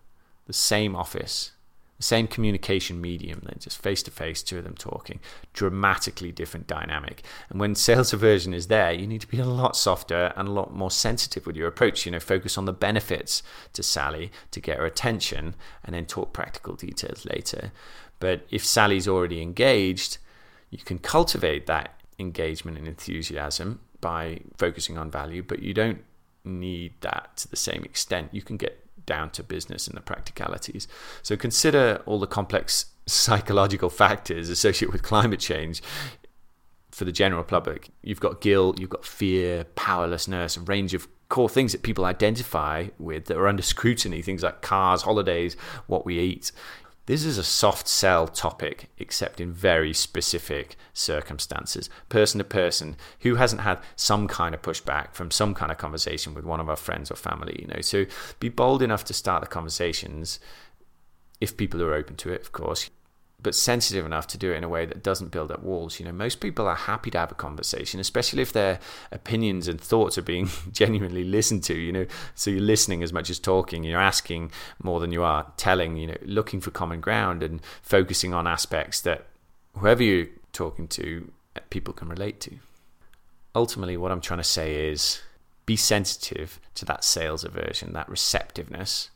the 0.46 0.52
same 0.52 0.96
office, 0.96 1.52
same 2.02 2.26
communication 2.26 3.00
medium, 3.00 3.40
they're 3.44 3.56
just 3.58 3.80
face 3.80 4.02
to 4.04 4.10
face, 4.10 4.42
two 4.42 4.58
of 4.58 4.64
them 4.64 4.74
talking, 4.74 5.20
dramatically 5.52 6.32
different 6.32 6.66
dynamic. 6.66 7.22
And 7.48 7.60
when 7.60 7.74
sales 7.74 8.12
aversion 8.12 8.54
is 8.54 8.66
there, 8.66 8.92
you 8.92 9.06
need 9.06 9.20
to 9.20 9.28
be 9.28 9.38
a 9.38 9.46
lot 9.46 9.76
softer 9.76 10.32
and 10.36 10.48
a 10.48 10.52
lot 10.52 10.74
more 10.74 10.90
sensitive 10.90 11.46
with 11.46 11.56
your 11.56 11.68
approach. 11.68 12.04
You 12.04 12.12
know, 12.12 12.20
focus 12.20 12.58
on 12.58 12.64
the 12.64 12.72
benefits 12.72 13.42
to 13.72 13.82
Sally 13.82 14.30
to 14.50 14.60
get 14.60 14.78
her 14.78 14.86
attention 14.86 15.54
and 15.84 15.94
then 15.94 16.06
talk 16.06 16.32
practical 16.32 16.74
details 16.74 17.24
later. 17.24 17.72
But 18.18 18.46
if 18.50 18.64
Sally's 18.64 19.08
already 19.08 19.42
engaged, 19.42 20.18
you 20.70 20.78
can 20.78 20.98
cultivate 20.98 21.66
that 21.66 22.00
engagement 22.18 22.78
and 22.78 22.86
enthusiasm 22.86 23.80
by 24.00 24.40
focusing 24.56 24.98
on 24.98 25.10
value, 25.10 25.42
but 25.42 25.60
you 25.60 25.74
don't 25.74 26.02
need 26.44 26.94
that 27.00 27.36
to 27.36 27.48
the 27.48 27.56
same 27.56 27.82
extent. 27.84 28.28
You 28.32 28.42
can 28.42 28.56
get 28.56 28.81
down 29.06 29.30
to 29.30 29.42
business 29.42 29.86
and 29.86 29.96
the 29.96 30.00
practicalities. 30.00 30.88
So 31.22 31.36
consider 31.36 32.02
all 32.06 32.18
the 32.18 32.26
complex 32.26 32.86
psychological 33.06 33.90
factors 33.90 34.48
associated 34.48 34.92
with 34.92 35.02
climate 35.02 35.40
change 35.40 35.82
for 36.90 37.04
the 37.04 37.12
general 37.12 37.42
public. 37.42 37.90
You've 38.02 38.20
got 38.20 38.40
guilt, 38.40 38.78
you've 38.78 38.90
got 38.90 39.04
fear, 39.04 39.64
powerlessness, 39.74 40.56
a 40.56 40.60
range 40.60 40.94
of 40.94 41.08
core 41.32 41.48
things 41.48 41.72
that 41.72 41.82
people 41.82 42.04
identify 42.04 42.88
with 42.98 43.24
that 43.24 43.38
are 43.38 43.48
under 43.48 43.62
scrutiny, 43.62 44.20
things 44.20 44.42
like 44.42 44.60
cars, 44.60 45.00
holidays, 45.00 45.56
what 45.86 46.04
we 46.04 46.18
eat. 46.18 46.52
This 47.06 47.24
is 47.24 47.36
a 47.36 47.44
soft 47.44 47.88
sell 47.88 48.28
topic, 48.28 48.90
except 48.96 49.40
in 49.40 49.52
very 49.52 49.92
specific 49.92 50.76
circumstances, 50.92 51.90
person 52.08 52.38
to 52.38 52.44
person, 52.44 52.96
who 53.20 53.34
hasn't 53.34 53.62
had 53.62 53.80
some 53.96 54.28
kind 54.28 54.54
of 54.54 54.62
pushback 54.62 55.14
from 55.14 55.30
some 55.30 55.52
kind 55.52 55.72
of 55.72 55.78
conversation 55.78 56.32
with 56.32 56.44
one 56.44 56.60
of 56.60 56.68
our 56.68 56.76
friends 56.76 57.10
or 57.10 57.16
family, 57.16 57.58
you 57.60 57.66
know. 57.66 57.80
So 57.80 58.06
be 58.38 58.48
bold 58.48 58.82
enough 58.82 59.04
to 59.06 59.14
start 59.14 59.42
the 59.42 59.48
conversations 59.48 60.38
if 61.40 61.56
people 61.56 61.82
are 61.82 61.94
open 61.94 62.14
to 62.16 62.32
it, 62.32 62.40
of 62.40 62.52
course 62.52 62.88
but 63.42 63.54
sensitive 63.54 64.06
enough 64.06 64.26
to 64.28 64.38
do 64.38 64.52
it 64.52 64.56
in 64.56 64.64
a 64.64 64.68
way 64.68 64.86
that 64.86 65.02
doesn't 65.02 65.30
build 65.30 65.50
up 65.50 65.62
walls. 65.62 65.98
You 65.98 66.06
know, 66.06 66.12
most 66.12 66.40
people 66.40 66.66
are 66.66 66.76
happy 66.76 67.10
to 67.10 67.18
have 67.18 67.32
a 67.32 67.34
conversation, 67.34 67.98
especially 67.98 68.42
if 68.42 68.52
their 68.52 68.78
opinions 69.10 69.68
and 69.68 69.80
thoughts 69.80 70.16
are 70.16 70.22
being 70.22 70.48
genuinely 70.72 71.24
listened 71.24 71.64
to. 71.64 71.74
You 71.74 71.92
know, 71.92 72.06
so 72.34 72.50
you're 72.50 72.60
listening 72.60 73.02
as 73.02 73.12
much 73.12 73.30
as 73.30 73.38
talking. 73.38 73.84
You're 73.84 74.00
asking 74.00 74.52
more 74.82 75.00
than 75.00 75.12
you 75.12 75.22
are 75.22 75.52
telling. 75.56 75.96
You 75.96 76.08
know, 76.08 76.18
looking 76.22 76.60
for 76.60 76.70
common 76.70 77.00
ground 77.00 77.42
and 77.42 77.60
focusing 77.82 78.32
on 78.32 78.46
aspects 78.46 79.00
that 79.02 79.26
whoever 79.76 80.02
you're 80.02 80.28
talking 80.52 80.86
to, 80.88 81.32
uh, 81.56 81.60
people 81.70 81.94
can 81.94 82.08
relate 82.08 82.40
to. 82.40 82.58
Ultimately, 83.54 83.96
what 83.96 84.12
I'm 84.12 84.20
trying 84.20 84.40
to 84.40 84.44
say 84.44 84.88
is 84.88 85.20
be 85.66 85.76
sensitive 85.76 86.60
to 86.74 86.84
that 86.84 87.04
sales 87.04 87.44
aversion, 87.44 87.92
that 87.92 88.08
receptiveness, 88.08 89.10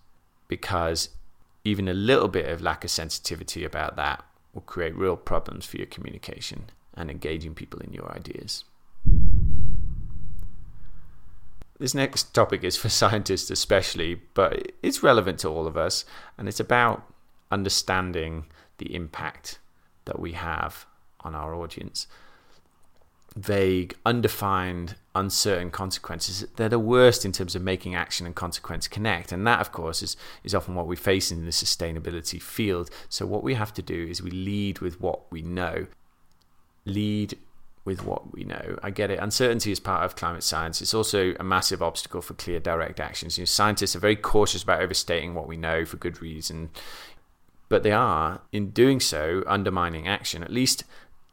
because 0.48 1.10
even 1.66 1.88
a 1.88 1.94
little 1.94 2.28
bit 2.28 2.48
of 2.48 2.62
lack 2.62 2.84
of 2.84 2.90
sensitivity 2.90 3.64
about 3.64 3.96
that 3.96 4.24
will 4.54 4.62
create 4.62 4.96
real 4.96 5.16
problems 5.16 5.66
for 5.66 5.76
your 5.76 5.86
communication 5.86 6.66
and 6.94 7.10
engaging 7.10 7.54
people 7.54 7.80
in 7.80 7.92
your 7.92 8.10
ideas. 8.12 8.64
This 11.78 11.94
next 11.94 12.32
topic 12.34 12.64
is 12.64 12.76
for 12.76 12.88
scientists, 13.00 13.50
especially, 13.50 14.22
but 14.34 14.72
it's 14.82 15.02
relevant 15.02 15.40
to 15.40 15.48
all 15.48 15.66
of 15.66 15.76
us, 15.76 16.04
and 16.38 16.48
it's 16.48 16.60
about 16.60 17.04
understanding 17.50 18.46
the 18.78 18.94
impact 18.94 19.58
that 20.06 20.18
we 20.18 20.32
have 20.32 20.86
on 21.20 21.34
our 21.34 21.54
audience 21.54 22.06
vague, 23.36 23.94
undefined, 24.06 24.96
uncertain 25.14 25.70
consequences, 25.70 26.46
they're 26.56 26.70
the 26.70 26.78
worst 26.78 27.24
in 27.24 27.32
terms 27.32 27.54
of 27.54 27.62
making 27.62 27.94
action 27.94 28.26
and 28.26 28.34
consequence 28.34 28.88
connect. 28.88 29.30
And 29.30 29.46
that, 29.46 29.60
of 29.60 29.72
course, 29.72 30.02
is, 30.02 30.16
is 30.42 30.54
often 30.54 30.74
what 30.74 30.86
we 30.86 30.96
face 30.96 31.30
in 31.30 31.44
the 31.44 31.50
sustainability 31.50 32.40
field. 32.40 32.90
So, 33.08 33.26
what 33.26 33.42
we 33.42 33.54
have 33.54 33.74
to 33.74 33.82
do 33.82 34.06
is 34.08 34.22
we 34.22 34.30
lead 34.30 34.80
with 34.80 35.00
what 35.00 35.30
we 35.30 35.42
know. 35.42 35.86
Lead 36.86 37.36
with 37.84 38.04
what 38.04 38.32
we 38.32 38.42
know. 38.42 38.78
I 38.82 38.90
get 38.90 39.10
it. 39.10 39.20
Uncertainty 39.20 39.70
is 39.70 39.80
part 39.80 40.04
of 40.04 40.16
climate 40.16 40.42
science. 40.42 40.80
It's 40.80 40.94
also 40.94 41.34
a 41.38 41.44
massive 41.44 41.82
obstacle 41.82 42.20
for 42.20 42.34
clear, 42.34 42.58
direct 42.58 42.98
actions. 42.98 43.38
You 43.38 43.42
know, 43.42 43.46
scientists 43.46 43.94
are 43.94 44.00
very 44.00 44.16
cautious 44.16 44.62
about 44.62 44.80
overstating 44.80 45.34
what 45.34 45.46
we 45.46 45.56
know 45.56 45.84
for 45.84 45.98
good 45.98 46.20
reason, 46.20 46.70
but 47.68 47.82
they 47.82 47.92
are, 47.92 48.40
in 48.50 48.70
doing 48.70 48.98
so, 48.98 49.44
undermining 49.46 50.08
action. 50.08 50.42
At 50.42 50.52
least 50.52 50.84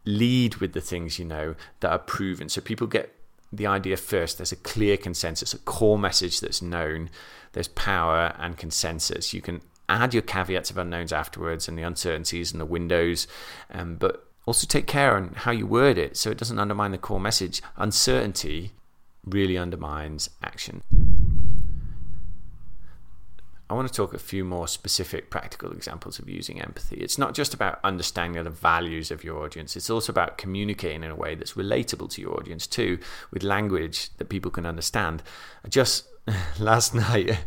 lead 0.05 0.55
with 0.55 0.73
the 0.73 0.81
things 0.81 1.19
you 1.19 1.25
know 1.25 1.55
that 1.79 1.91
are 1.91 1.99
proven. 1.99 2.49
So 2.49 2.61
people 2.61 2.87
get 2.87 3.15
the 3.51 3.67
idea 3.67 3.97
first. 3.97 4.37
There's 4.37 4.51
a 4.51 4.57
clear 4.57 4.97
consensus, 4.97 5.53
a 5.53 5.59
core 5.59 5.97
message 5.97 6.39
that's 6.39 6.61
known. 6.61 7.09
There's 7.53 7.67
power 7.67 8.35
and 8.39 8.57
consensus. 8.57 9.33
You 9.33 9.41
can 9.41 9.61
add 9.87 10.13
your 10.13 10.23
caveats 10.23 10.71
of 10.71 10.77
unknowns 10.77 11.13
afterwards 11.13 11.67
and 11.67 11.77
the 11.77 11.83
uncertainties 11.83 12.51
and 12.51 12.59
the 12.59 12.65
windows, 12.65 13.27
um, 13.71 13.95
but 13.95 14.27
also 14.45 14.65
take 14.67 14.87
care 14.87 15.15
on 15.15 15.33
how 15.35 15.51
you 15.51 15.67
word 15.67 15.97
it 15.97 16.17
so 16.17 16.29
it 16.29 16.37
doesn't 16.37 16.59
undermine 16.59 16.91
the 16.91 16.97
core 16.97 17.19
message. 17.19 17.61
Uncertainty 17.77 18.71
really 19.25 19.57
undermines 19.57 20.29
action. 20.41 20.81
I 23.69 23.75
want 23.75 23.87
to 23.87 23.93
talk 23.93 24.13
a 24.13 24.19
few 24.19 24.43
more 24.43 24.67
specific 24.67 25.29
practical 25.29 25.71
examples 25.71 26.19
of 26.19 26.29
using 26.29 26.61
empathy. 26.61 26.97
It's 26.97 27.17
not 27.17 27.33
just 27.33 27.53
about 27.53 27.79
understanding 27.83 28.43
the 28.43 28.49
values 28.49 29.09
of 29.09 29.23
your 29.23 29.43
audience, 29.43 29.75
it's 29.75 29.89
also 29.89 30.11
about 30.11 30.37
communicating 30.37 31.03
in 31.03 31.11
a 31.11 31.15
way 31.15 31.35
that's 31.35 31.53
relatable 31.53 32.09
to 32.11 32.21
your 32.21 32.35
audience 32.37 32.67
too, 32.67 32.99
with 33.31 33.41
language 33.41 34.09
that 34.17 34.29
people 34.29 34.51
can 34.51 34.65
understand. 34.65 35.23
I 35.65 35.69
just 35.69 36.07
last 36.59 36.93
night 36.93 37.45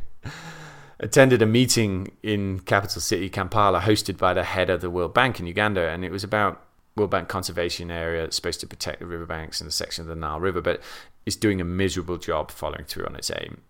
attended 1.00 1.42
a 1.42 1.46
meeting 1.46 2.12
in 2.22 2.60
capital 2.60 3.02
city 3.02 3.28
Kampala 3.28 3.80
hosted 3.80 4.16
by 4.16 4.32
the 4.32 4.44
head 4.44 4.70
of 4.70 4.80
the 4.80 4.90
World 4.90 5.12
Bank 5.12 5.38
in 5.38 5.46
Uganda 5.46 5.88
and 5.88 6.04
it 6.04 6.10
was 6.10 6.24
about 6.24 6.62
World 6.96 7.10
Bank 7.10 7.28
conservation 7.28 7.90
area 7.90 8.22
that's 8.22 8.36
supposed 8.36 8.60
to 8.60 8.66
protect 8.66 9.00
the 9.00 9.06
riverbanks 9.06 9.60
and 9.60 9.68
the 9.68 9.72
section 9.72 10.02
of 10.02 10.08
the 10.08 10.16
Nile 10.16 10.40
River, 10.40 10.62
but 10.62 10.80
is 11.26 11.36
doing 11.36 11.60
a 11.60 11.64
miserable 11.64 12.16
job 12.16 12.50
following 12.50 12.84
through 12.84 13.04
on 13.04 13.16
its 13.16 13.30
aim 13.30 13.60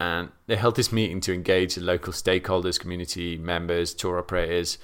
and 0.00 0.30
they 0.46 0.56
held 0.56 0.76
this 0.76 0.92
meeting 0.92 1.20
to 1.20 1.32
engage 1.32 1.74
the 1.74 1.80
local 1.80 2.12
stakeholders, 2.12 2.78
community 2.78 3.38
members, 3.38 3.94
tour 3.94 4.18
operators, 4.18 4.78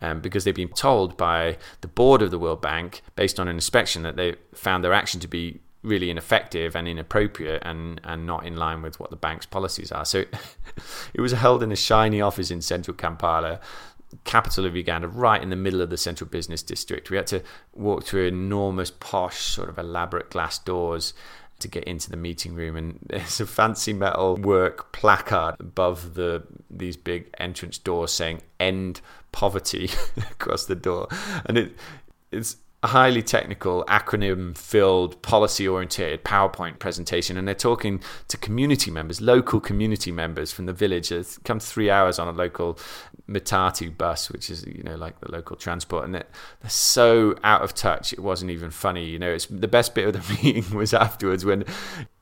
um, 0.00 0.20
because 0.20 0.44
they've 0.44 0.54
been 0.54 0.68
told 0.68 1.16
by 1.16 1.56
the 1.80 1.88
board 1.88 2.22
of 2.22 2.30
the 2.30 2.38
World 2.38 2.60
Bank, 2.60 3.02
based 3.14 3.40
on 3.40 3.48
an 3.48 3.54
inspection, 3.54 4.02
that 4.02 4.16
they 4.16 4.34
found 4.54 4.84
their 4.84 4.92
action 4.92 5.20
to 5.20 5.28
be 5.28 5.60
really 5.82 6.10
ineffective 6.10 6.74
and 6.74 6.88
inappropriate 6.88 7.62
and, 7.64 8.00
and 8.04 8.26
not 8.26 8.44
in 8.44 8.56
line 8.56 8.82
with 8.82 8.98
what 8.98 9.10
the 9.10 9.16
bank's 9.16 9.46
policies 9.46 9.92
are. 9.92 10.04
So 10.04 10.24
it 11.14 11.20
was 11.20 11.32
held 11.32 11.62
in 11.62 11.70
a 11.70 11.76
shiny 11.76 12.20
office 12.20 12.50
in 12.50 12.60
central 12.60 12.96
Kampala, 12.96 13.60
capital 14.24 14.66
of 14.66 14.76
Uganda, 14.76 15.08
right 15.08 15.40
in 15.40 15.50
the 15.50 15.56
middle 15.56 15.80
of 15.80 15.90
the 15.90 15.96
central 15.96 16.28
business 16.28 16.62
district. 16.62 17.10
We 17.10 17.16
had 17.16 17.26
to 17.28 17.42
walk 17.72 18.04
through 18.04 18.26
enormous, 18.26 18.90
posh, 18.90 19.38
sort 19.38 19.68
of 19.68 19.78
elaborate 19.78 20.30
glass 20.30 20.58
doors 20.58 21.14
to 21.58 21.68
get 21.68 21.84
into 21.84 22.10
the 22.10 22.16
meeting 22.16 22.54
room 22.54 22.76
and 22.76 22.98
there's 23.06 23.40
a 23.40 23.46
fancy 23.46 23.92
metal 23.92 24.36
work 24.36 24.92
placard 24.92 25.56
above 25.60 26.14
the 26.14 26.42
these 26.70 26.96
big 26.96 27.28
entrance 27.38 27.78
doors 27.78 28.12
saying 28.12 28.42
end 28.60 29.00
poverty 29.32 29.90
across 30.30 30.66
the 30.66 30.74
door. 30.74 31.08
And 31.44 31.58
it 31.58 31.76
it's 32.32 32.56
a 32.86 32.90
highly 32.90 33.20
technical 33.20 33.84
acronym 33.88 34.56
filled 34.56 35.20
policy 35.20 35.66
oriented 35.66 36.22
powerpoint 36.22 36.78
presentation 36.78 37.36
and 37.36 37.48
they're 37.48 37.54
talking 37.54 38.00
to 38.28 38.36
community 38.36 38.92
members 38.92 39.20
local 39.20 39.58
community 39.58 40.12
members 40.12 40.52
from 40.52 40.66
the 40.66 40.72
village 40.72 41.10
it's 41.10 41.36
come 41.38 41.58
3 41.58 41.90
hours 41.90 42.20
on 42.20 42.28
a 42.28 42.32
local 42.32 42.78
Matatu 43.28 43.96
bus, 43.96 44.30
which 44.30 44.50
is 44.50 44.64
you 44.66 44.84
know 44.84 44.94
like 44.94 45.18
the 45.18 45.30
local 45.32 45.56
transport, 45.56 46.04
and 46.04 46.14
they're, 46.14 46.28
they're 46.60 46.70
so 46.70 47.34
out 47.42 47.62
of 47.62 47.74
touch. 47.74 48.12
It 48.12 48.20
wasn't 48.20 48.52
even 48.52 48.70
funny. 48.70 49.04
You 49.04 49.18
know, 49.18 49.32
it's 49.32 49.46
the 49.46 49.66
best 49.66 49.96
bit 49.96 50.06
of 50.06 50.12
the 50.12 50.34
meeting 50.42 50.76
was 50.76 50.94
afterwards 50.94 51.44
when 51.44 51.64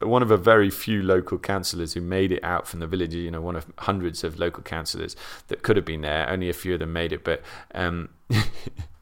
one 0.00 0.22
of 0.22 0.30
a 0.30 0.38
very 0.38 0.70
few 0.70 1.02
local 1.02 1.38
councillors 1.38 1.92
who 1.92 2.00
made 2.00 2.32
it 2.32 2.42
out 2.42 2.66
from 2.66 2.80
the 2.80 2.86
village. 2.86 3.14
You 3.14 3.30
know, 3.30 3.42
one 3.42 3.54
of 3.54 3.70
hundreds 3.78 4.24
of 4.24 4.38
local 4.38 4.62
councillors 4.62 5.14
that 5.48 5.62
could 5.62 5.76
have 5.76 5.84
been 5.84 6.00
there. 6.00 6.26
Only 6.26 6.48
a 6.48 6.54
few 6.54 6.72
of 6.72 6.80
them 6.80 6.92
made 6.92 7.12
it, 7.12 7.22
but. 7.22 7.42
Um, 7.74 8.08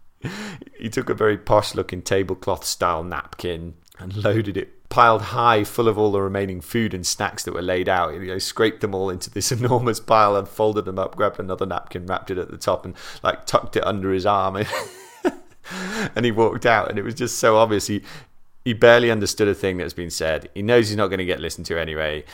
he 0.78 0.88
took 0.88 1.08
a 1.08 1.14
very 1.14 1.38
posh 1.38 1.74
looking 1.74 2.02
tablecloth 2.02 2.64
style 2.64 3.02
napkin 3.02 3.74
and 3.98 4.16
loaded 4.16 4.56
it 4.56 4.88
piled 4.92 5.22
high 5.22 5.64
full 5.64 5.88
of 5.88 5.96
all 5.96 6.12
the 6.12 6.20
remaining 6.20 6.60
food 6.60 6.92
and 6.92 7.06
snacks 7.06 7.44
that 7.44 7.54
were 7.54 7.62
laid 7.62 7.88
out. 7.88 8.12
You 8.12 8.20
know, 8.26 8.38
scraped 8.38 8.82
them 8.82 8.94
all 8.94 9.08
into 9.08 9.30
this 9.30 9.50
enormous 9.58 10.00
pile 10.00 10.36
and 10.36 10.46
folded 10.46 10.84
them 10.84 10.98
up, 10.98 11.16
grabbed 11.16 11.40
another 11.40 11.64
napkin, 11.64 12.04
wrapped 12.04 12.30
it 12.30 12.36
at 12.36 12.50
the 12.50 12.58
top, 12.58 12.84
and 12.84 12.94
like 13.22 13.46
tucked 13.46 13.76
it 13.76 13.86
under 13.86 14.12
his 14.12 14.26
arm. 14.26 14.56
and 16.14 16.24
he 16.26 16.30
walked 16.30 16.66
out, 16.66 16.90
and 16.90 16.98
it 16.98 17.04
was 17.04 17.14
just 17.14 17.38
so 17.38 17.56
obvious. 17.56 17.86
He 17.86 18.02
he 18.66 18.74
barely 18.74 19.10
understood 19.10 19.48
a 19.48 19.54
thing 19.54 19.78
that's 19.78 19.94
been 19.94 20.10
said. 20.10 20.50
He 20.54 20.60
knows 20.60 20.88
he's 20.88 20.98
not 20.98 21.08
going 21.08 21.18
to 21.18 21.24
get 21.24 21.40
listened 21.40 21.66
to 21.66 21.80
anyway. 21.80 22.24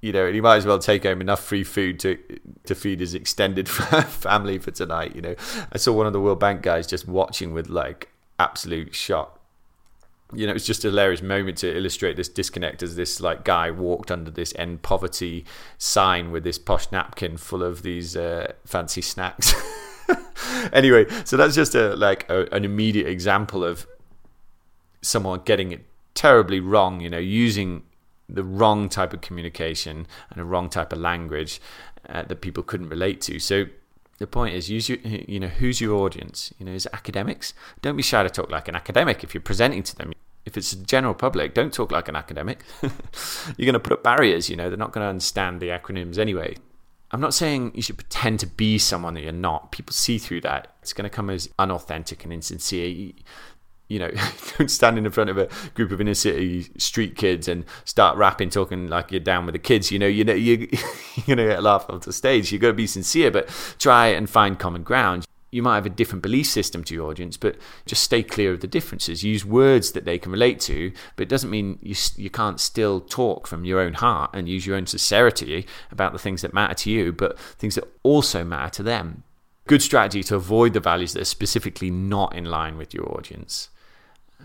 You 0.00 0.12
know, 0.12 0.24
and 0.26 0.34
he 0.34 0.40
might 0.40 0.56
as 0.56 0.66
well 0.66 0.78
take 0.78 1.02
home 1.02 1.20
enough 1.20 1.42
free 1.44 1.64
food 1.64 2.00
to 2.00 2.18
to 2.64 2.74
feed 2.74 3.00
his 3.00 3.14
extended 3.14 3.68
family 3.68 4.58
for 4.58 4.70
tonight. 4.70 5.14
You 5.14 5.22
know, 5.22 5.34
I 5.72 5.78
saw 5.78 5.92
one 5.92 6.06
of 6.06 6.12
the 6.12 6.20
World 6.20 6.40
Bank 6.40 6.62
guys 6.62 6.86
just 6.86 7.06
watching 7.06 7.52
with 7.52 7.68
like 7.68 8.08
absolute 8.38 8.94
shock 8.94 9.40
you 10.32 10.46
know, 10.46 10.52
it's 10.52 10.66
just 10.66 10.84
a 10.84 10.88
hilarious 10.88 11.22
moment 11.22 11.58
to 11.58 11.76
illustrate 11.76 12.16
this 12.16 12.28
disconnect 12.28 12.82
as 12.82 12.96
this 12.96 13.20
like 13.20 13.44
guy 13.44 13.70
walked 13.70 14.10
under 14.10 14.30
this 14.30 14.52
end 14.56 14.82
poverty 14.82 15.44
sign 15.78 16.30
with 16.30 16.44
this 16.44 16.58
posh 16.58 16.90
napkin 16.92 17.36
full 17.36 17.62
of 17.62 17.82
these 17.82 18.16
uh, 18.16 18.52
fancy 18.64 19.02
snacks. 19.02 19.52
anyway, 20.72 21.06
so 21.24 21.36
that's 21.36 21.54
just 21.54 21.74
a 21.74 21.96
like 21.96 22.28
a, 22.30 22.46
an 22.54 22.64
immediate 22.64 23.08
example 23.08 23.64
of 23.64 23.86
someone 25.02 25.40
getting 25.44 25.72
it 25.72 25.84
terribly 26.14 26.60
wrong. 26.60 27.00
You 27.00 27.10
know, 27.10 27.18
using 27.18 27.82
the 28.34 28.44
wrong 28.44 28.88
type 28.88 29.12
of 29.12 29.20
communication 29.20 30.06
and 30.30 30.40
a 30.40 30.44
wrong 30.44 30.68
type 30.68 30.92
of 30.92 30.98
language 30.98 31.60
uh, 32.08 32.22
that 32.22 32.40
people 32.40 32.62
couldn't 32.62 32.88
relate 32.88 33.20
to. 33.22 33.38
So 33.38 33.66
the 34.18 34.26
point 34.26 34.54
is 34.54 34.70
use 34.70 34.88
your 34.88 34.98
you 34.98 35.40
know 35.40 35.48
who's 35.48 35.80
your 35.80 35.96
audience? 35.98 36.52
You 36.58 36.66
know 36.66 36.72
is 36.72 36.88
academics? 36.92 37.54
Don't 37.82 37.96
be 37.96 38.02
shy 38.02 38.22
to 38.22 38.30
talk 38.30 38.50
like 38.50 38.68
an 38.68 38.76
academic. 38.76 39.24
If 39.24 39.34
you're 39.34 39.40
presenting 39.40 39.82
to 39.84 39.96
them 39.96 40.12
if 40.46 40.56
it's 40.56 40.72
the 40.72 40.84
general 40.84 41.14
public 41.14 41.54
don't 41.54 41.72
talk 41.72 41.92
like 41.92 42.08
an 42.08 42.16
academic. 42.16 42.64
You're 42.82 43.66
going 43.66 43.74
to 43.74 43.80
put 43.80 43.92
up 43.92 44.02
barriers 44.02 44.48
you 44.48 44.56
know 44.56 44.70
they're 44.70 44.78
not 44.78 44.92
going 44.92 45.04
to 45.04 45.08
understand 45.08 45.60
the 45.60 45.68
acronyms 45.68 46.18
anyway. 46.18 46.56
I'm 47.12 47.20
not 47.20 47.34
saying 47.34 47.72
you 47.74 47.82
should 47.82 47.96
pretend 47.96 48.38
to 48.40 48.46
be 48.46 48.78
someone 48.78 49.14
that 49.14 49.22
you're 49.22 49.32
not. 49.32 49.72
People 49.72 49.92
see 49.92 50.16
through 50.16 50.42
that. 50.42 50.76
It's 50.80 50.92
going 50.92 51.10
to 51.10 51.14
come 51.14 51.28
as 51.28 51.48
unauthentic 51.58 52.22
and 52.22 52.32
insincere 52.32 53.12
you 53.90 53.98
know, 53.98 54.10
don't 54.58 54.70
stand 54.70 54.96
in 54.96 55.10
front 55.10 55.28
of 55.28 55.36
a 55.36 55.48
group 55.74 55.90
of 55.90 56.00
inner 56.00 56.14
city 56.14 56.70
street 56.78 57.16
kids 57.16 57.48
and 57.48 57.64
start 57.84 58.16
rapping, 58.16 58.48
talking 58.48 58.86
like 58.86 59.10
you're 59.10 59.20
down 59.20 59.44
with 59.44 59.52
the 59.52 59.58
kids. 59.58 59.90
You 59.90 59.98
know, 59.98 60.06
you 60.06 60.24
know, 60.24 60.32
you, 60.32 60.68
you're 61.26 61.36
gonna 61.36 61.48
get 61.48 61.62
laughed 61.62 61.90
off 61.90 62.02
the 62.02 62.12
stage. 62.12 62.50
You've 62.52 62.62
got 62.62 62.68
to 62.68 62.72
be 62.72 62.86
sincere, 62.86 63.30
but 63.30 63.48
try 63.78 64.06
and 64.06 64.30
find 64.30 64.58
common 64.58 64.84
ground. 64.84 65.26
You 65.50 65.64
might 65.64 65.74
have 65.74 65.86
a 65.86 65.90
different 65.90 66.22
belief 66.22 66.46
system 66.46 66.84
to 66.84 66.94
your 66.94 67.10
audience, 67.10 67.36
but 67.36 67.56
just 67.84 68.04
stay 68.04 68.22
clear 68.22 68.52
of 68.52 68.60
the 68.60 68.68
differences. 68.68 69.24
Use 69.24 69.44
words 69.44 69.90
that 69.92 70.04
they 70.04 70.16
can 70.16 70.30
relate 70.30 70.60
to, 70.60 70.92
but 71.16 71.24
it 71.24 71.28
doesn't 71.28 71.50
mean 71.50 71.80
you 71.82 71.96
you 72.16 72.30
can't 72.30 72.60
still 72.60 73.00
talk 73.00 73.48
from 73.48 73.64
your 73.64 73.80
own 73.80 73.94
heart 73.94 74.30
and 74.32 74.48
use 74.48 74.64
your 74.64 74.76
own 74.76 74.86
sincerity 74.86 75.66
about 75.90 76.12
the 76.12 76.20
things 76.20 76.42
that 76.42 76.54
matter 76.54 76.74
to 76.74 76.90
you, 76.90 77.12
but 77.12 77.36
things 77.36 77.74
that 77.74 77.88
also 78.04 78.44
matter 78.44 78.70
to 78.70 78.84
them. 78.84 79.24
Good 79.66 79.82
strategy 79.82 80.22
to 80.24 80.36
avoid 80.36 80.72
the 80.72 80.80
values 80.80 81.12
that 81.14 81.22
are 81.22 81.24
specifically 81.24 81.90
not 81.90 82.36
in 82.36 82.44
line 82.44 82.76
with 82.76 82.94
your 82.94 83.12
audience 83.16 83.70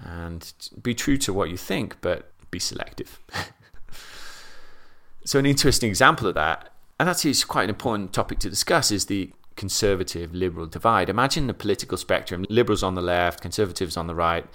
and 0.05 0.53
be 0.81 0.93
true 0.93 1.17
to 1.17 1.33
what 1.33 1.50
you 1.50 1.57
think, 1.57 1.97
but 2.01 2.31
be 2.51 2.59
selective. 2.59 3.19
so, 5.25 5.39
an 5.39 5.45
interesting 5.45 5.89
example 5.89 6.27
of 6.27 6.35
that, 6.35 6.71
and 7.00 7.07
that's 7.09 7.43
quite 7.43 7.63
an 7.63 7.69
important 7.69 8.13
topic 8.13 8.39
to 8.39 8.50
discuss, 8.50 8.91
is 8.91 9.07
the 9.07 9.31
conservative 9.55 10.33
liberal 10.33 10.67
divide. 10.67 11.09
Imagine 11.09 11.47
the 11.47 11.53
political 11.53 11.97
spectrum 11.97 12.45
liberals 12.50 12.83
on 12.83 12.95
the 12.95 13.01
left, 13.01 13.41
conservatives 13.41 13.97
on 13.97 14.07
the 14.07 14.15
right. 14.15 14.45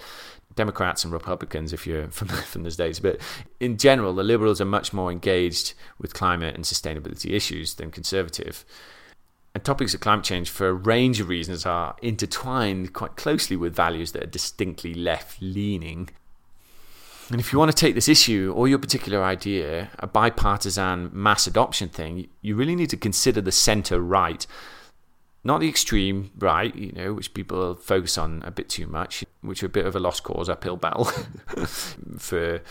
Democrats 0.55 1.05
and 1.05 1.13
Republicans, 1.13 1.71
if 1.71 1.87
you're 1.87 2.07
from, 2.11 2.27
from 2.27 2.63
those 2.63 2.75
days. 2.75 2.99
But 2.99 3.19
in 3.59 3.77
general, 3.77 4.13
the 4.13 4.23
Liberals 4.23 4.59
are 4.59 4.65
much 4.65 4.91
more 4.91 5.11
engaged 5.11 5.73
with 5.97 6.13
climate 6.13 6.55
and 6.55 6.65
sustainability 6.65 7.31
issues 7.31 7.75
than 7.75 7.91
conservative 7.91 8.65
and 9.53 9.63
topics 9.63 9.93
of 9.93 9.99
climate 9.99 10.23
change, 10.23 10.49
for 10.49 10.69
a 10.69 10.73
range 10.73 11.19
of 11.19 11.27
reasons, 11.27 11.65
are 11.65 11.95
intertwined 12.01 12.93
quite 12.93 13.17
closely 13.17 13.57
with 13.57 13.75
values 13.75 14.13
that 14.13 14.23
are 14.23 14.27
distinctly 14.27 14.93
left 14.93 15.41
leaning. 15.41 16.09
And 17.29 17.39
if 17.39 17.51
you 17.51 17.59
want 17.59 17.71
to 17.71 17.77
take 17.77 17.95
this 17.95 18.07
issue 18.07 18.53
or 18.55 18.67
your 18.67 18.79
particular 18.79 19.23
idea, 19.23 19.89
a 19.99 20.07
bipartisan 20.07 21.09
mass 21.13 21.47
adoption 21.47 21.89
thing, 21.89 22.27
you 22.41 22.55
really 22.55 22.75
need 22.75 22.89
to 22.89 22.97
consider 22.97 23.41
the 23.41 23.51
centre 23.51 24.01
right, 24.01 24.45
not 25.43 25.59
the 25.59 25.69
extreme 25.69 26.31
right, 26.37 26.73
you 26.75 26.91
know, 26.93 27.13
which 27.13 27.33
people 27.33 27.75
focus 27.75 28.17
on 28.17 28.41
a 28.45 28.51
bit 28.51 28.69
too 28.69 28.87
much, 28.87 29.25
which 29.41 29.63
are 29.63 29.67
a 29.67 29.69
bit 29.69 29.85
of 29.85 29.95
a 29.95 29.99
lost 29.99 30.23
cause, 30.23 30.49
uphill 30.49 30.77
battle 30.77 31.05
for 32.17 32.61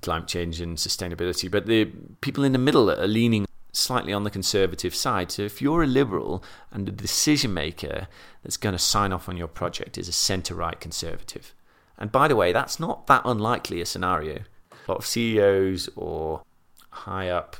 climate 0.00 0.28
change 0.28 0.60
and 0.60 0.76
sustainability, 0.78 1.50
but 1.50 1.66
the 1.66 1.86
people 2.20 2.44
in 2.44 2.52
the 2.52 2.58
middle 2.58 2.90
are 2.90 3.06
leaning 3.06 3.46
slightly 3.72 4.12
on 4.12 4.24
the 4.24 4.30
conservative 4.30 4.94
side. 4.94 5.32
So 5.32 5.42
if 5.42 5.62
you're 5.62 5.82
a 5.82 5.86
liberal 5.86 6.44
and 6.70 6.86
the 6.86 6.92
decision 6.92 7.54
maker 7.54 8.06
that's 8.42 8.56
going 8.56 8.74
to 8.74 8.78
sign 8.78 9.12
off 9.12 9.28
on 9.28 9.36
your 9.36 9.48
project 9.48 9.96
is 9.96 10.08
a 10.08 10.12
centre 10.12 10.54
right 10.54 10.78
conservative, 10.78 11.54
and 11.98 12.12
by 12.12 12.28
the 12.28 12.36
way, 12.36 12.52
that's 12.52 12.78
not 12.78 13.06
that 13.06 13.22
unlikely 13.24 13.80
a 13.80 13.86
scenario. 13.86 14.40
A 14.72 14.90
lot 14.90 14.98
of 14.98 15.06
CEOs 15.06 15.88
or 15.96 16.42
high 16.90 17.28
up 17.28 17.56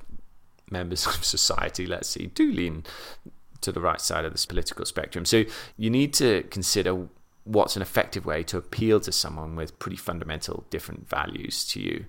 members 0.70 1.06
of 1.06 1.24
society, 1.24 1.86
let's 1.86 2.08
see, 2.08 2.26
do 2.26 2.50
lean 2.50 2.84
to 3.60 3.72
the 3.72 3.80
right 3.80 4.00
side 4.00 4.24
of 4.24 4.32
this 4.32 4.44
political 4.44 4.84
spectrum. 4.84 5.24
So 5.24 5.44
you 5.76 5.88
need 5.88 6.12
to 6.14 6.42
consider 6.44 7.06
what's 7.44 7.76
an 7.76 7.82
effective 7.82 8.26
way 8.26 8.42
to 8.44 8.56
appeal 8.56 9.00
to 9.00 9.12
someone 9.12 9.56
with 9.56 9.78
pretty 9.78 9.96
fundamental 9.96 10.64
different 10.70 11.08
values 11.08 11.64
to 11.68 11.80
you 11.80 12.04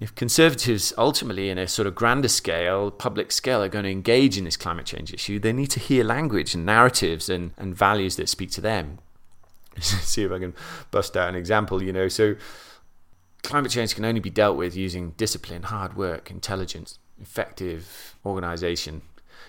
if 0.00 0.14
conservatives 0.14 0.92
ultimately, 0.96 1.50
in 1.50 1.58
a 1.58 1.66
sort 1.66 1.88
of 1.88 1.94
grander 1.94 2.28
scale, 2.28 2.90
public 2.90 3.32
scale, 3.32 3.62
are 3.62 3.68
going 3.68 3.84
to 3.84 3.90
engage 3.90 4.38
in 4.38 4.44
this 4.44 4.56
climate 4.56 4.86
change 4.86 5.12
issue, 5.12 5.40
they 5.40 5.52
need 5.52 5.70
to 5.70 5.80
hear 5.80 6.04
language 6.04 6.54
and 6.54 6.64
narratives 6.64 7.28
and, 7.28 7.50
and 7.56 7.74
values 7.74 8.16
that 8.16 8.28
speak 8.28 8.50
to 8.52 8.60
them. 8.60 8.98
See 9.80 10.22
if 10.22 10.30
I 10.30 10.38
can 10.38 10.54
bust 10.90 11.16
out 11.16 11.28
an 11.28 11.34
example, 11.34 11.82
you 11.82 11.92
know. 11.92 12.06
So, 12.08 12.36
climate 13.42 13.72
change 13.72 13.96
can 13.96 14.04
only 14.04 14.20
be 14.20 14.30
dealt 14.30 14.56
with 14.56 14.76
using 14.76 15.10
discipline, 15.16 15.64
hard 15.64 15.96
work, 15.96 16.30
intelligence, 16.30 17.00
effective 17.20 18.14
organization, 18.24 19.02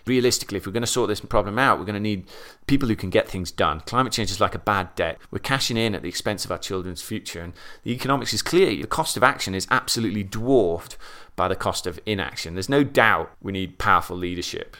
realistically, 0.10 0.58
if 0.58 0.65
we're 0.65 0.74
going 0.74 0.82
to 0.82 0.88
sort 0.88 1.08
this 1.08 1.22
problem 1.22 1.60
out, 1.60 1.78
we're 1.78 1.86
going 1.86 1.93
to 1.93 2.00
need 2.00 2.26
people 2.67 2.89
who 2.89 2.95
can 2.95 3.12
get 3.12 3.30
things 3.30 3.52
done. 3.52 3.80
Climate 3.82 4.12
change 4.12 4.32
is 4.32 4.41
like 4.41 4.56
a 4.56 4.60
bad 4.60 4.93
debt. 4.95 5.19
We're 5.32 5.39
cashing 5.39 5.78
in 5.78 5.95
at 5.95 6.02
the 6.02 6.10
expense 6.10 6.43
of 6.43 6.52
our 6.52 6.58
children's 6.58 7.02
future. 7.02 7.41
And 7.41 7.54
the 7.84 7.91
economics 7.91 8.34
is 8.34 8.41
clear. 8.41 8.69
The 8.82 8.88
cost 8.88 9.15
of 9.15 9.24
action 9.24 9.56
is 9.56 9.67
absolutely 9.69 10.24
dwarfed 10.24 10.98
by 11.36 11.48
the 11.48 11.56
cost 11.56 11.88
of 11.88 12.00
inaction. 12.06 12.56
There's 12.56 12.67
no 12.67 12.84
doubt 12.84 13.32
we 13.41 13.54
need 13.54 13.78
powerful 13.78 14.17
leadership 14.17 14.76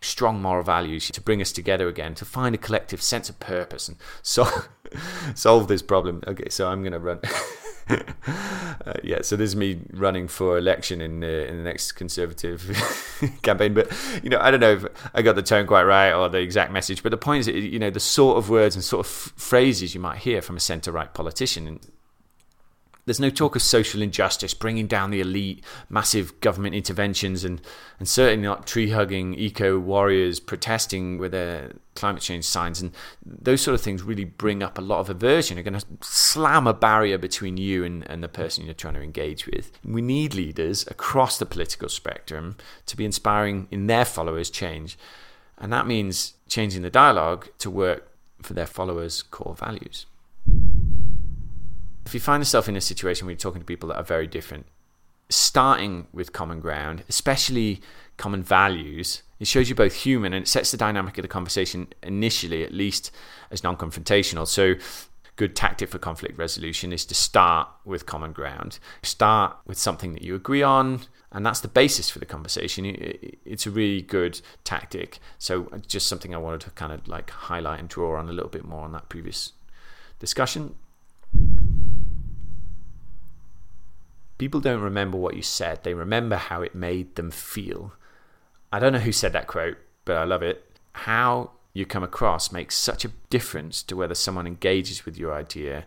strong 0.00 0.42
moral 0.42 0.62
values 0.62 1.10
to 1.10 1.20
bring 1.22 1.40
us 1.40 1.50
together 1.50 1.88
again, 1.88 2.14
to 2.14 2.26
find 2.26 2.54
a 2.54 2.58
collective 2.58 3.00
sense 3.00 3.30
of 3.30 3.40
purpose 3.40 3.88
and 3.88 3.96
so 4.22 4.46
solve 5.34 5.66
this 5.66 5.80
problem. 5.80 6.22
Okay, 6.26 6.50
so 6.50 6.68
I'm 6.68 6.82
going 6.82 6.92
to 6.92 6.98
run. 6.98 7.20
uh, 7.88 8.94
yeah, 9.02 9.20
so 9.22 9.36
this 9.36 9.50
is 9.50 9.56
me 9.56 9.80
running 9.92 10.28
for 10.28 10.56
election 10.56 11.00
in 11.00 11.22
uh, 11.22 11.26
in 11.26 11.58
the 11.58 11.62
next 11.62 11.92
Conservative 11.92 12.60
campaign. 13.42 13.74
But 13.74 13.92
you 14.22 14.30
know, 14.30 14.38
I 14.40 14.50
don't 14.50 14.60
know 14.60 14.72
if 14.72 14.86
I 15.14 15.22
got 15.22 15.36
the 15.36 15.42
tone 15.42 15.66
quite 15.66 15.84
right 15.84 16.12
or 16.12 16.28
the 16.28 16.38
exact 16.38 16.72
message. 16.72 17.02
But 17.02 17.10
the 17.10 17.18
point 17.18 17.46
is, 17.46 17.48
you 17.48 17.78
know, 17.78 17.90
the 17.90 18.00
sort 18.00 18.38
of 18.38 18.48
words 18.48 18.74
and 18.74 18.84
sort 18.84 19.06
of 19.06 19.12
phrases 19.12 19.94
you 19.94 20.00
might 20.00 20.18
hear 20.18 20.40
from 20.40 20.56
a 20.56 20.60
centre 20.60 20.92
right 20.92 21.12
politician 21.12 21.80
there's 23.06 23.20
no 23.20 23.30
talk 23.30 23.54
of 23.54 23.62
social 23.62 24.00
injustice, 24.00 24.54
bringing 24.54 24.86
down 24.86 25.10
the 25.10 25.20
elite, 25.20 25.62
massive 25.88 26.40
government 26.40 26.74
interventions, 26.74 27.44
and, 27.44 27.60
and 27.98 28.08
certainly 28.08 28.46
not 28.46 28.66
tree 28.66 28.90
hugging 28.90 29.34
eco 29.34 29.78
warriors 29.78 30.40
protesting 30.40 31.18
with 31.18 31.32
their 31.32 31.72
climate 31.94 32.22
change 32.22 32.44
signs. 32.44 32.80
And 32.80 32.92
those 33.24 33.60
sort 33.60 33.74
of 33.74 33.82
things 33.82 34.02
really 34.02 34.24
bring 34.24 34.62
up 34.62 34.78
a 34.78 34.82
lot 34.82 35.00
of 35.00 35.10
aversion. 35.10 35.56
They're 35.56 35.64
going 35.64 35.78
to 35.78 35.86
slam 36.00 36.66
a 36.66 36.72
barrier 36.72 37.18
between 37.18 37.56
you 37.58 37.84
and, 37.84 38.08
and 38.10 38.22
the 38.22 38.28
person 38.28 38.64
you're 38.64 38.74
trying 38.74 38.94
to 38.94 39.02
engage 39.02 39.46
with. 39.46 39.72
We 39.84 40.00
need 40.00 40.34
leaders 40.34 40.86
across 40.86 41.38
the 41.38 41.46
political 41.46 41.90
spectrum 41.90 42.56
to 42.86 42.96
be 42.96 43.04
inspiring 43.04 43.68
in 43.70 43.86
their 43.86 44.06
followers 44.06 44.48
change. 44.48 44.98
And 45.58 45.72
that 45.72 45.86
means 45.86 46.34
changing 46.48 46.82
the 46.82 46.90
dialogue 46.90 47.48
to 47.58 47.70
work 47.70 48.08
for 48.42 48.54
their 48.54 48.66
followers' 48.66 49.22
core 49.22 49.54
values. 49.54 50.06
If 52.14 52.20
you 52.20 52.24
find 52.26 52.42
yourself 52.42 52.68
in 52.68 52.76
a 52.76 52.80
situation 52.80 53.26
where 53.26 53.32
you're 53.32 53.38
talking 53.38 53.60
to 53.60 53.66
people 53.66 53.88
that 53.88 53.96
are 53.96 54.04
very 54.04 54.28
different, 54.28 54.66
starting 55.28 56.06
with 56.12 56.32
common 56.32 56.60
ground, 56.60 57.02
especially 57.08 57.80
common 58.18 58.40
values, 58.40 59.24
it 59.40 59.48
shows 59.48 59.68
you 59.68 59.74
both 59.74 59.94
human 59.94 60.32
and 60.32 60.44
it 60.44 60.46
sets 60.46 60.70
the 60.70 60.76
dynamic 60.76 61.18
of 61.18 61.22
the 61.22 61.28
conversation 61.28 61.88
initially, 62.04 62.62
at 62.62 62.72
least 62.72 63.10
as 63.50 63.64
non 63.64 63.76
confrontational. 63.76 64.46
So, 64.46 64.76
good 65.34 65.56
tactic 65.56 65.88
for 65.88 65.98
conflict 65.98 66.38
resolution 66.38 66.92
is 66.92 67.04
to 67.06 67.16
start 67.16 67.68
with 67.84 68.06
common 68.06 68.32
ground. 68.32 68.78
Start 69.02 69.56
with 69.66 69.76
something 69.76 70.12
that 70.12 70.22
you 70.22 70.36
agree 70.36 70.62
on, 70.62 71.00
and 71.32 71.44
that's 71.44 71.58
the 71.58 71.66
basis 71.66 72.10
for 72.10 72.20
the 72.20 72.26
conversation. 72.26 72.84
It's 73.44 73.66
a 73.66 73.72
really 73.72 74.02
good 74.02 74.40
tactic. 74.62 75.18
So, 75.40 75.64
just 75.88 76.06
something 76.06 76.32
I 76.32 76.38
wanted 76.38 76.60
to 76.60 76.70
kind 76.70 76.92
of 76.92 77.08
like 77.08 77.30
highlight 77.30 77.80
and 77.80 77.88
draw 77.88 78.16
on 78.20 78.28
a 78.28 78.32
little 78.32 78.50
bit 78.50 78.64
more 78.64 78.84
on 78.84 78.92
that 78.92 79.08
previous 79.08 79.50
discussion. 80.20 80.76
People 84.38 84.60
don't 84.60 84.80
remember 84.80 85.16
what 85.16 85.36
you 85.36 85.42
said, 85.42 85.82
they 85.82 85.94
remember 85.94 86.36
how 86.36 86.62
it 86.62 86.74
made 86.74 87.14
them 87.14 87.30
feel. 87.30 87.92
I 88.72 88.78
don't 88.80 88.92
know 88.92 88.98
who 88.98 89.12
said 89.12 89.32
that 89.32 89.46
quote, 89.46 89.78
but 90.04 90.16
I 90.16 90.24
love 90.24 90.42
it. 90.42 90.78
How 90.92 91.52
you 91.72 91.86
come 91.86 92.02
across 92.02 92.52
makes 92.52 92.76
such 92.76 93.04
a 93.04 93.10
difference 93.30 93.82
to 93.84 93.96
whether 93.96 94.14
someone 94.14 94.46
engages 94.46 95.04
with 95.04 95.16
your 95.16 95.34
idea. 95.34 95.86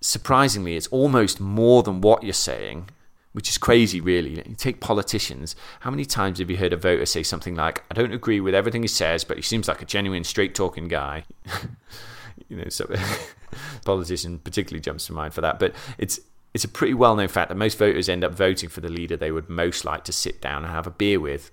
Surprisingly, 0.00 0.76
it's 0.76 0.86
almost 0.88 1.40
more 1.40 1.82
than 1.82 2.00
what 2.00 2.22
you're 2.22 2.32
saying, 2.32 2.88
which 3.32 3.48
is 3.48 3.58
crazy, 3.58 4.00
really. 4.00 4.36
You 4.36 4.54
take 4.56 4.80
politicians. 4.80 5.54
How 5.80 5.90
many 5.90 6.04
times 6.04 6.40
have 6.40 6.50
you 6.50 6.56
heard 6.56 6.72
a 6.72 6.76
voter 6.76 7.06
say 7.06 7.22
something 7.22 7.54
like, 7.54 7.84
I 7.90 7.94
don't 7.94 8.12
agree 8.12 8.40
with 8.40 8.54
everything 8.54 8.82
he 8.82 8.88
says, 8.88 9.22
but 9.22 9.36
he 9.36 9.42
seems 9.42 9.68
like 9.68 9.82
a 9.82 9.84
genuine, 9.84 10.24
straight 10.24 10.54
talking 10.54 10.88
guy? 10.88 11.24
you 12.48 12.56
know, 12.56 12.68
so 12.68 12.92
politician 13.84 14.38
particularly 14.38 14.80
jumps 14.80 15.06
to 15.06 15.12
mind 15.12 15.34
for 15.34 15.40
that. 15.40 15.60
But 15.60 15.74
it's 15.98 16.20
it's 16.52 16.64
a 16.64 16.68
pretty 16.68 16.94
well 16.94 17.14
known 17.14 17.28
fact 17.28 17.48
that 17.48 17.54
most 17.54 17.78
voters 17.78 18.08
end 18.08 18.24
up 18.24 18.32
voting 18.32 18.68
for 18.68 18.80
the 18.80 18.88
leader 18.88 19.16
they 19.16 19.30
would 19.30 19.48
most 19.48 19.84
like 19.84 20.04
to 20.04 20.12
sit 20.12 20.40
down 20.40 20.64
and 20.64 20.72
have 20.72 20.86
a 20.86 20.90
beer 20.90 21.20
with. 21.20 21.50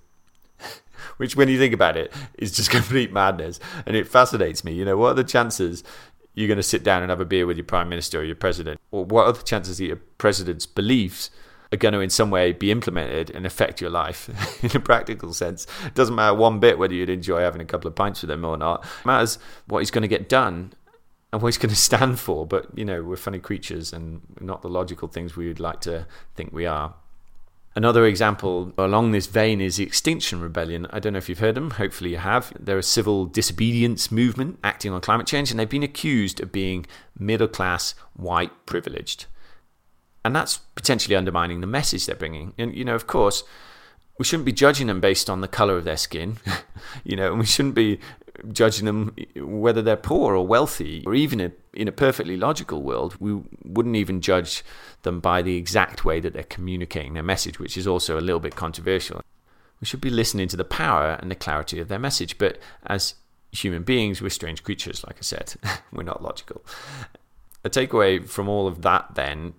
Which, 1.17 1.36
when 1.36 1.49
you 1.49 1.60
think 1.60 1.73
about 1.73 1.97
it, 1.97 2.12
is 2.38 2.51
just 2.51 2.69
complete 2.71 3.13
madness. 3.13 3.60
And 3.86 3.95
it 3.95 4.07
fascinates 4.07 4.63
me. 4.63 4.73
You 4.73 4.86
know, 4.86 4.97
what 4.97 5.12
are 5.12 5.15
the 5.15 5.23
chances 5.23 5.83
you're 6.33 6.47
going 6.47 6.57
to 6.57 6.63
sit 6.63 6.83
down 6.83 7.01
and 7.01 7.10
have 7.10 7.21
a 7.21 7.25
beer 7.25 7.45
with 7.45 7.57
your 7.57 7.65
prime 7.65 7.89
minister 7.89 8.19
or 8.19 8.23
your 8.23 8.36
president? 8.36 8.79
Or 8.91 9.05
what 9.05 9.25
are 9.25 9.33
the 9.33 9.43
chances 9.43 9.77
that 9.77 9.86
your 9.86 9.97
president's 10.17 10.65
beliefs 10.65 11.29
are 11.71 11.77
going 11.77 11.93
to, 11.93 11.99
in 11.99 12.10
some 12.10 12.31
way, 12.31 12.51
be 12.51 12.71
implemented 12.71 13.29
and 13.29 13.45
affect 13.45 13.81
your 13.81 13.89
life 13.89 14.29
in 14.63 14.75
a 14.75 14.79
practical 14.79 15.33
sense? 15.33 15.67
It 15.86 15.93
doesn't 15.93 16.15
matter 16.15 16.36
one 16.36 16.60
bit 16.60 16.79
whether 16.79 16.93
you'd 16.93 17.10
enjoy 17.10 17.41
having 17.41 17.62
a 17.62 17.65
couple 17.65 17.88
of 17.88 17.95
pints 17.95 18.21
with 18.21 18.31
him 18.31 18.43
or 18.43 18.57
not. 18.57 18.83
It 18.83 19.05
matters 19.05 19.38
what 19.67 19.79
he's 19.79 19.91
going 19.91 20.03
to 20.03 20.07
get 20.07 20.27
done 20.27 20.73
and 21.31 21.41
what 21.41 21.49
he's 21.49 21.57
going 21.57 21.69
to 21.69 21.75
stand 21.75 22.19
for. 22.19 22.45
But, 22.45 22.77
you 22.77 22.85
know, 22.85 23.03
we're 23.03 23.17
funny 23.17 23.39
creatures 23.39 23.93
and 23.93 24.21
not 24.39 24.61
the 24.61 24.69
logical 24.69 25.07
things 25.07 25.35
we 25.35 25.47
would 25.47 25.59
like 25.59 25.81
to 25.81 26.05
think 26.35 26.53
we 26.53 26.65
are. 26.65 26.93
Another 27.75 28.07
example 28.07 28.73
along 28.75 29.11
this 29.11 29.27
vein 29.27 29.61
is 29.61 29.75
the 29.75 29.83
Extinction 29.83 30.41
Rebellion. 30.41 30.87
I 30.89 30.99
don't 30.99 31.13
know 31.13 31.17
if 31.17 31.29
you've 31.29 31.37
heard 31.37 31.53
them, 31.53 31.71
hopefully 31.71 32.09
you 32.09 32.17
have. 32.17 32.51
They're 32.59 32.79
a 32.79 32.83
civil 32.83 33.25
disobedience 33.27 34.11
movement 34.11 34.57
acting 34.63 34.93
on 34.93 35.01
climate 35.01 35.27
change, 35.27 35.51
and 35.51 35.59
they've 35.59 35.69
been 35.69 35.83
accused 35.83 36.41
of 36.41 36.51
being 36.51 36.87
middle 37.19 37.47
class, 37.47 37.93
white, 38.15 38.65
privileged. 38.65 39.27
And 40.25 40.35
that's 40.35 40.57
potentially 40.73 41.15
undermining 41.15 41.61
the 41.61 41.67
message 41.67 42.07
they're 42.07 42.15
bringing. 42.15 42.53
And, 42.57 42.75
you 42.75 42.83
know, 42.83 42.95
of 42.95 43.05
course, 43.05 43.43
we 44.17 44.25
shouldn't 44.25 44.45
be 44.45 44.53
judging 44.53 44.87
them 44.87 44.99
based 44.99 45.29
on 45.29 45.41
the 45.41 45.47
color 45.47 45.77
of 45.77 45.83
their 45.83 45.97
skin, 45.97 46.37
you 47.03 47.15
know, 47.15 47.29
and 47.29 47.39
we 47.39 47.45
shouldn't 47.45 47.75
be 47.75 47.99
judging 48.52 48.86
them 48.86 49.15
whether 49.36 49.82
they're 49.82 49.95
poor 49.95 50.36
or 50.36 50.45
wealthy, 50.45 51.04
or 51.06 51.15
even 51.15 51.39
a, 51.39 51.52
in 51.73 51.88
a 51.88 51.91
perfectly 51.91 52.38
logical 52.38 52.84
world, 52.84 53.15
we 53.19 53.41
wouldn't 53.63 53.95
even 53.95 54.21
judge 54.21 54.63
them 55.04 55.19
by 55.19 55.41
the 55.41 55.56
exact 55.56 56.06
way 56.06 56.19
that 56.19 56.34
they're 56.34 56.43
communicating 56.43 57.13
their 57.13 57.23
message, 57.23 57.60
which 57.60 57.78
is 57.78 57.88
also 57.88 58.19
a 58.19 58.21
little 58.21 58.39
bit 58.39 58.56
controversial. 58.56 59.21
We 59.80 59.86
should 59.86 60.02
be 60.02 60.10
listening 60.10 60.47
to 60.50 60.58
the 60.58 60.63
power 60.63 61.17
and 61.21 61.30
the 61.30 61.36
clarity 61.36 61.80
of 61.80 61.88
their 61.88 62.00
message, 62.00 62.38
but 62.38 62.60
as 62.86 63.15
human 63.52 63.84
beings, 63.84 64.21
we're 64.21 64.30
strange 64.30 64.63
creatures, 64.63 65.04
like 65.06 65.17
I 65.17 65.21
said, 65.21 65.56
we're 65.91 66.04
not 66.04 66.23
logical. 66.23 66.63
A 67.63 67.69
takeaway 67.69 68.28
from 68.28 68.47
all 68.47 68.67
of 68.67 68.82
that 68.84 69.15
then 69.15 69.54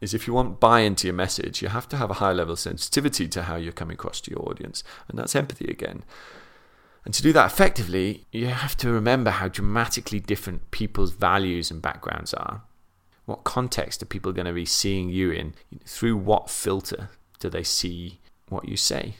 is 0.00 0.14
if 0.14 0.26
you 0.26 0.34
want 0.34 0.58
buy 0.58 0.80
into 0.80 1.06
your 1.06 1.14
message, 1.14 1.62
you 1.62 1.68
have 1.68 1.88
to 1.88 1.96
have 1.96 2.10
a 2.10 2.14
high 2.14 2.32
level 2.32 2.54
of 2.54 2.58
sensitivity 2.58 3.28
to 3.28 3.42
how 3.42 3.56
you're 3.56 3.72
coming 3.72 3.94
across 3.94 4.20
to 4.22 4.30
your 4.30 4.48
audience, 4.48 4.82
and 5.08 5.18
that's 5.18 5.36
empathy 5.36 5.66
again. 5.66 6.02
And 7.04 7.12
to 7.14 7.22
do 7.22 7.32
that 7.32 7.46
effectively, 7.46 8.26
you 8.30 8.46
have 8.46 8.76
to 8.78 8.90
remember 8.90 9.30
how 9.30 9.48
dramatically 9.48 10.20
different 10.20 10.70
people's 10.70 11.12
values 11.12 11.70
and 11.70 11.82
backgrounds 11.82 12.32
are. 12.34 12.62
What 13.24 13.44
context 13.44 14.02
are 14.02 14.06
people 14.06 14.32
going 14.32 14.46
to 14.46 14.52
be 14.52 14.64
seeing 14.64 15.08
you 15.08 15.30
in? 15.30 15.54
Through 15.84 16.16
what 16.16 16.50
filter 16.50 17.10
do 17.40 17.48
they 17.48 17.64
see 17.64 18.20
what 18.48 18.68
you 18.68 18.76
say? 18.76 19.16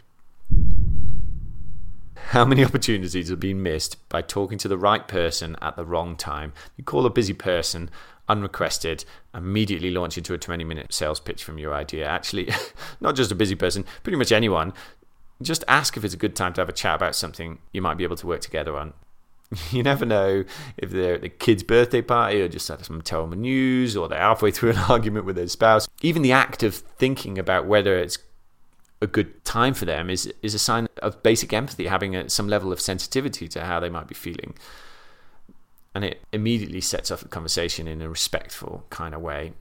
How 2.29 2.45
many 2.45 2.65
opportunities 2.65 3.29
have 3.29 3.41
been 3.41 3.63
missed 3.63 4.09
by 4.09 4.23
talking 4.23 4.59
to 4.59 4.69
the 4.69 4.79
right 4.79 5.07
person 5.07 5.57
at 5.61 5.77
the 5.77 5.85
wrong 5.85 6.17
time? 6.17 6.53
You 6.77 6.85
call 6.85 7.05
a 7.05 7.11
busy 7.11 7.35
person 7.35 7.91
unrequested, 8.29 9.05
immediately 9.35 9.91
launch 9.91 10.17
into 10.17 10.33
a 10.33 10.39
20 10.39 10.65
minute 10.65 10.95
sales 10.95 11.21
pitch 11.21 11.43
from 11.43 11.59
your 11.59 11.75
idea. 11.75 12.07
Actually, 12.07 12.51
not 13.01 13.17
just 13.17 13.33
a 13.33 13.37
busy 13.37 13.57
person, 13.57 13.85
pretty 14.03 14.17
much 14.17 14.33
anyone 14.33 14.73
just 15.41 15.65
ask 15.69 15.97
if 15.97 16.05
it's 16.05 16.15
a 16.15 16.19
good 16.19 16.37
time 16.37 16.53
to 16.55 16.61
have 16.61 16.69
a 16.69 16.73
chat 16.73 16.97
about 16.97 17.15
something 17.15 17.59
you 17.73 17.83
might 17.83 17.97
be 17.97 18.05
able 18.05 18.17
to 18.17 18.27
work 18.27 18.41
together 18.41 18.77
on. 18.77 18.93
You 19.71 19.83
never 19.83 20.07
know 20.07 20.45
if 20.79 20.91
they're 20.91 21.17
at 21.17 21.21
the 21.21 21.29
kid's 21.29 21.63
birthday 21.63 22.01
party 22.01 22.41
or 22.41 22.49
just 22.49 22.69
had 22.69 22.83
some 22.87 23.03
terrible 23.03 23.37
news 23.37 23.95
or 23.95 24.09
they're 24.09 24.19
halfway 24.19 24.51
through 24.53 24.71
an 24.71 24.79
argument 24.79 25.27
with 25.27 25.37
their 25.37 25.47
spouse. 25.47 25.87
Even 26.01 26.23
the 26.23 26.33
act 26.33 26.63
of 26.63 26.75
thinking 26.75 27.39
about 27.39 27.67
whether 27.67 27.99
it's 27.99 28.17
a 29.03 29.07
good 29.07 29.45
time 29.45 29.75
for 29.75 29.85
them 29.85 30.09
is 30.09 30.33
is 30.41 30.55
a 30.55 30.59
sign 30.59 30.89
of 31.03 31.23
basic 31.23 31.53
empathy, 31.53 31.87
having 31.87 32.17
a, 32.17 32.31
some 32.31 32.49
level 32.49 32.73
of 32.73 32.81
sensitivity 32.81 33.47
to 33.49 33.65
how 33.65 33.79
they 33.79 33.91
might 33.91 34.09
be 34.09 34.15
feeling. 34.15 34.55
And 35.95 36.03
it 36.03 36.23
immediately 36.33 36.81
sets 36.81 37.11
off 37.11 37.21
the 37.21 37.29
conversation 37.29 37.87
in 37.87 38.01
a 38.01 38.09
respectful 38.09 38.87
kind 38.89 39.15
of 39.15 39.21
way 39.21 39.53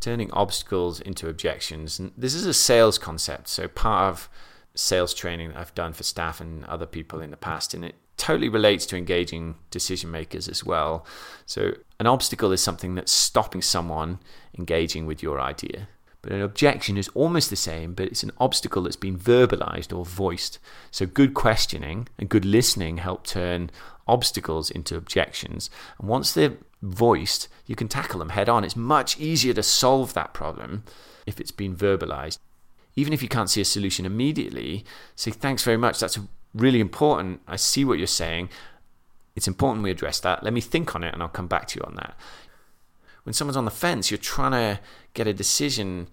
turning 0.00 0.30
obstacles 0.32 1.00
into 1.00 1.28
objections. 1.28 1.98
And 1.98 2.12
this 2.16 2.34
is 2.34 2.46
a 2.46 2.54
sales 2.54 2.98
concept. 2.98 3.48
So 3.48 3.68
part 3.68 4.10
of 4.10 4.28
sales 4.74 5.12
training 5.12 5.52
I've 5.54 5.74
done 5.74 5.92
for 5.92 6.04
staff 6.04 6.40
and 6.40 6.64
other 6.66 6.86
people 6.86 7.20
in 7.20 7.30
the 7.30 7.36
past, 7.36 7.74
and 7.74 7.84
it 7.84 7.96
totally 8.16 8.48
relates 8.48 8.84
to 8.86 8.96
engaging 8.96 9.56
decision 9.70 10.10
makers 10.10 10.48
as 10.48 10.64
well. 10.64 11.06
So 11.46 11.72
an 11.98 12.06
obstacle 12.06 12.52
is 12.52 12.62
something 12.62 12.94
that's 12.94 13.12
stopping 13.12 13.62
someone 13.62 14.18
engaging 14.56 15.06
with 15.06 15.22
your 15.22 15.40
idea. 15.40 15.88
But 16.20 16.32
an 16.32 16.42
objection 16.42 16.96
is 16.96 17.08
almost 17.14 17.48
the 17.48 17.56
same, 17.56 17.94
but 17.94 18.06
it's 18.08 18.24
an 18.24 18.32
obstacle 18.38 18.82
that's 18.82 18.96
been 18.96 19.16
verbalized 19.16 19.96
or 19.96 20.04
voiced. 20.04 20.58
So 20.90 21.06
good 21.06 21.32
questioning 21.32 22.08
and 22.18 22.28
good 22.28 22.44
listening 22.44 22.98
help 22.98 23.24
turn 23.24 23.70
obstacles 24.08 24.68
into 24.70 24.96
objections. 24.96 25.70
And 25.98 26.08
once 26.08 26.32
they're 26.32 26.56
voiced, 26.82 27.48
you 27.66 27.74
can 27.74 27.88
tackle 27.88 28.18
them 28.18 28.30
head 28.30 28.48
on. 28.48 28.64
It's 28.64 28.76
much 28.76 29.18
easier 29.18 29.54
to 29.54 29.62
solve 29.62 30.14
that 30.14 30.34
problem 30.34 30.84
if 31.26 31.40
it's 31.40 31.50
been 31.50 31.76
verbalized. 31.76 32.38
Even 32.96 33.12
if 33.12 33.22
you 33.22 33.28
can't 33.28 33.50
see 33.50 33.60
a 33.60 33.64
solution 33.64 34.06
immediately, 34.06 34.84
say, 35.14 35.30
thanks 35.30 35.62
very 35.62 35.76
much. 35.76 36.00
That's 36.00 36.18
really 36.54 36.80
important. 36.80 37.40
I 37.46 37.56
see 37.56 37.84
what 37.84 37.98
you're 37.98 38.06
saying. 38.06 38.48
It's 39.36 39.48
important 39.48 39.84
we 39.84 39.90
address 39.90 40.18
that. 40.20 40.42
Let 40.42 40.52
me 40.52 40.60
think 40.60 40.94
on 40.94 41.04
it 41.04 41.14
and 41.14 41.22
I'll 41.22 41.28
come 41.28 41.46
back 41.46 41.68
to 41.68 41.78
you 41.78 41.84
on 41.86 41.94
that. 41.96 42.16
When 43.22 43.32
someone's 43.32 43.56
on 43.56 43.66
the 43.66 43.70
fence, 43.70 44.10
you're 44.10 44.18
trying 44.18 44.52
to 44.52 44.80
get 45.14 45.26
a 45.26 45.34
decision 45.34 46.08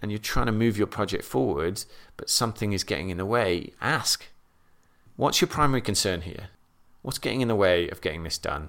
and 0.00 0.12
you're 0.12 0.18
trying 0.18 0.46
to 0.46 0.52
move 0.52 0.78
your 0.78 0.86
project 0.86 1.24
forward, 1.24 1.84
but 2.16 2.30
something 2.30 2.72
is 2.72 2.84
getting 2.84 3.10
in 3.10 3.16
the 3.16 3.26
way. 3.26 3.72
Ask, 3.80 4.26
what's 5.16 5.40
your 5.40 5.48
primary 5.48 5.80
concern 5.80 6.20
here? 6.20 6.50
What's 7.02 7.18
getting 7.18 7.40
in 7.40 7.48
the 7.48 7.56
way 7.56 7.88
of 7.88 8.00
getting 8.00 8.22
this 8.22 8.38
done? 8.38 8.68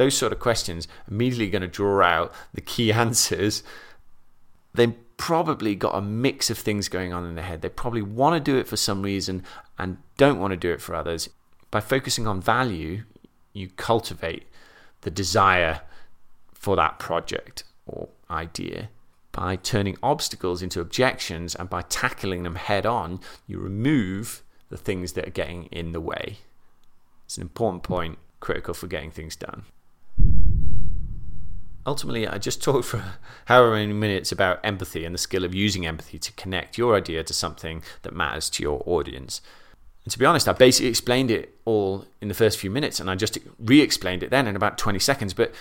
Those 0.00 0.16
sort 0.16 0.32
of 0.32 0.38
questions 0.38 0.88
immediately 1.10 1.50
going 1.50 1.60
to 1.60 1.68
draw 1.68 2.00
out 2.00 2.32
the 2.54 2.62
key 2.62 2.90
answers. 3.04 3.62
They 4.72 4.94
probably 5.18 5.74
got 5.74 5.94
a 5.94 6.00
mix 6.00 6.48
of 6.48 6.56
things 6.56 6.88
going 6.88 7.12
on 7.12 7.26
in 7.26 7.34
their 7.34 7.44
head. 7.44 7.60
They 7.60 7.68
probably 7.68 8.00
want 8.00 8.34
to 8.34 8.40
do 8.40 8.56
it 8.56 8.66
for 8.66 8.78
some 8.78 9.02
reason 9.02 9.44
and 9.78 9.98
don't 10.16 10.40
want 10.40 10.52
to 10.52 10.56
do 10.56 10.72
it 10.72 10.80
for 10.80 10.94
others. 10.94 11.28
By 11.70 11.80
focusing 11.80 12.26
on 12.26 12.40
value, 12.40 13.02
you 13.52 13.68
cultivate 13.76 14.46
the 15.02 15.10
desire 15.10 15.82
for 16.54 16.76
that 16.76 16.98
project 16.98 17.64
or 17.84 18.08
idea. 18.30 18.88
By 19.32 19.56
turning 19.56 19.98
obstacles 20.02 20.62
into 20.62 20.80
objections 20.80 21.54
and 21.54 21.68
by 21.68 21.82
tackling 21.82 22.42
them 22.42 22.54
head 22.54 22.86
on, 22.86 23.20
you 23.46 23.58
remove 23.58 24.42
the 24.70 24.78
things 24.78 25.12
that 25.12 25.28
are 25.28 25.30
getting 25.30 25.64
in 25.64 25.92
the 25.92 26.00
way. 26.00 26.38
It's 27.26 27.36
an 27.36 27.42
important 27.42 27.82
point, 27.82 28.18
critical 28.40 28.72
for 28.72 28.86
getting 28.86 29.10
things 29.10 29.36
done 29.36 29.64
ultimately, 31.86 32.26
I 32.26 32.38
just 32.38 32.62
talked 32.62 32.86
for 32.86 33.02
however 33.46 33.72
many 33.72 33.92
minutes 33.92 34.32
about 34.32 34.60
empathy 34.64 35.04
and 35.04 35.14
the 35.14 35.18
skill 35.18 35.44
of 35.44 35.54
using 35.54 35.86
empathy 35.86 36.18
to 36.18 36.32
connect 36.32 36.78
your 36.78 36.96
idea 36.96 37.22
to 37.24 37.34
something 37.34 37.82
that 38.02 38.14
matters 38.14 38.50
to 38.50 38.62
your 38.62 38.82
audience. 38.86 39.40
And 40.04 40.12
to 40.12 40.18
be 40.18 40.24
honest, 40.24 40.48
I 40.48 40.52
basically 40.52 40.88
explained 40.88 41.30
it 41.30 41.54
all 41.64 42.06
in 42.20 42.28
the 42.28 42.34
first 42.34 42.58
few 42.58 42.70
minutes 42.70 43.00
and 43.00 43.10
I 43.10 43.14
just 43.14 43.38
re 43.58 43.80
explained 43.80 44.22
it 44.22 44.30
then 44.30 44.46
in 44.46 44.56
about 44.56 44.78
20 44.78 44.98
seconds. 44.98 45.34
But 45.34 45.54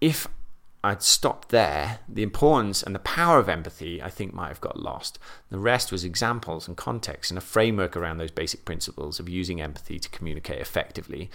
if 0.00 0.28
I'd 0.84 1.02
stopped 1.02 1.48
there, 1.48 1.98
the 2.08 2.22
importance 2.22 2.82
and 2.82 2.94
the 2.94 3.00
power 3.00 3.38
of 3.38 3.48
empathy, 3.48 4.02
I 4.02 4.10
think, 4.10 4.32
might 4.32 4.48
have 4.48 4.60
got 4.60 4.78
lost. 4.78 5.18
The 5.50 5.58
rest 5.58 5.90
was 5.90 6.04
examples 6.04 6.68
and 6.68 6.76
context 6.76 7.30
and 7.30 7.38
a 7.38 7.42
framework 7.42 7.96
around 7.96 8.18
those 8.18 8.30
basic 8.30 8.64
principles 8.64 9.18
of 9.18 9.28
using 9.28 9.60
empathy 9.60 9.98
to 9.98 10.08
communicate 10.10 10.60
effectively. 10.60 11.30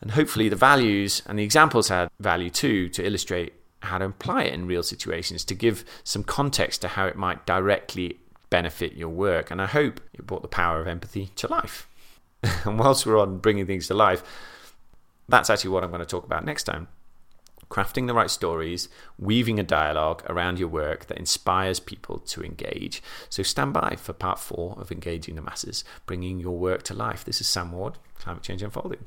And 0.00 0.12
hopefully, 0.12 0.48
the 0.48 0.56
values 0.56 1.22
and 1.26 1.38
the 1.38 1.44
examples 1.44 1.88
had 1.88 2.10
value 2.18 2.50
too 2.50 2.88
to 2.88 3.06
illustrate 3.06 3.52
how 3.82 3.98
to 3.98 4.06
apply 4.06 4.44
it 4.44 4.54
in 4.54 4.66
real 4.66 4.82
situations 4.82 5.44
to 5.44 5.54
give 5.54 5.84
some 6.04 6.22
context 6.22 6.80
to 6.82 6.88
how 6.88 7.06
it 7.06 7.16
might 7.16 7.46
directly 7.46 8.18
benefit 8.50 8.94
your 8.94 9.08
work. 9.08 9.50
And 9.50 9.60
I 9.60 9.66
hope 9.66 10.00
it 10.12 10.26
brought 10.26 10.42
the 10.42 10.48
power 10.48 10.80
of 10.80 10.86
empathy 10.86 11.26
to 11.36 11.48
life. 11.48 11.88
and 12.64 12.78
whilst 12.78 13.06
we're 13.06 13.18
on 13.18 13.38
bringing 13.38 13.66
things 13.66 13.88
to 13.88 13.94
life, 13.94 14.22
that's 15.28 15.50
actually 15.50 15.70
what 15.70 15.84
I'm 15.84 15.90
going 15.90 16.00
to 16.00 16.06
talk 16.06 16.24
about 16.24 16.44
next 16.44 16.64
time. 16.64 16.88
Crafting 17.70 18.06
the 18.06 18.14
right 18.14 18.30
stories, 18.30 18.90
weaving 19.18 19.58
a 19.58 19.62
dialogue 19.62 20.22
around 20.28 20.58
your 20.58 20.68
work 20.68 21.06
that 21.06 21.16
inspires 21.16 21.80
people 21.80 22.18
to 22.18 22.42
engage. 22.42 23.02
So 23.30 23.42
stand 23.42 23.72
by 23.72 23.96
for 23.96 24.12
part 24.12 24.38
four 24.38 24.76
of 24.78 24.92
Engaging 24.92 25.36
the 25.36 25.42
Masses, 25.42 25.82
bringing 26.04 26.38
your 26.38 26.58
work 26.58 26.82
to 26.84 26.94
life. 26.94 27.24
This 27.24 27.40
is 27.40 27.46
Sam 27.46 27.72
Ward, 27.72 27.96
Climate 28.18 28.42
Change 28.42 28.62
Unfolding. 28.62 29.06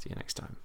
See 0.00 0.10
you 0.10 0.16
next 0.16 0.34
time. 0.34 0.56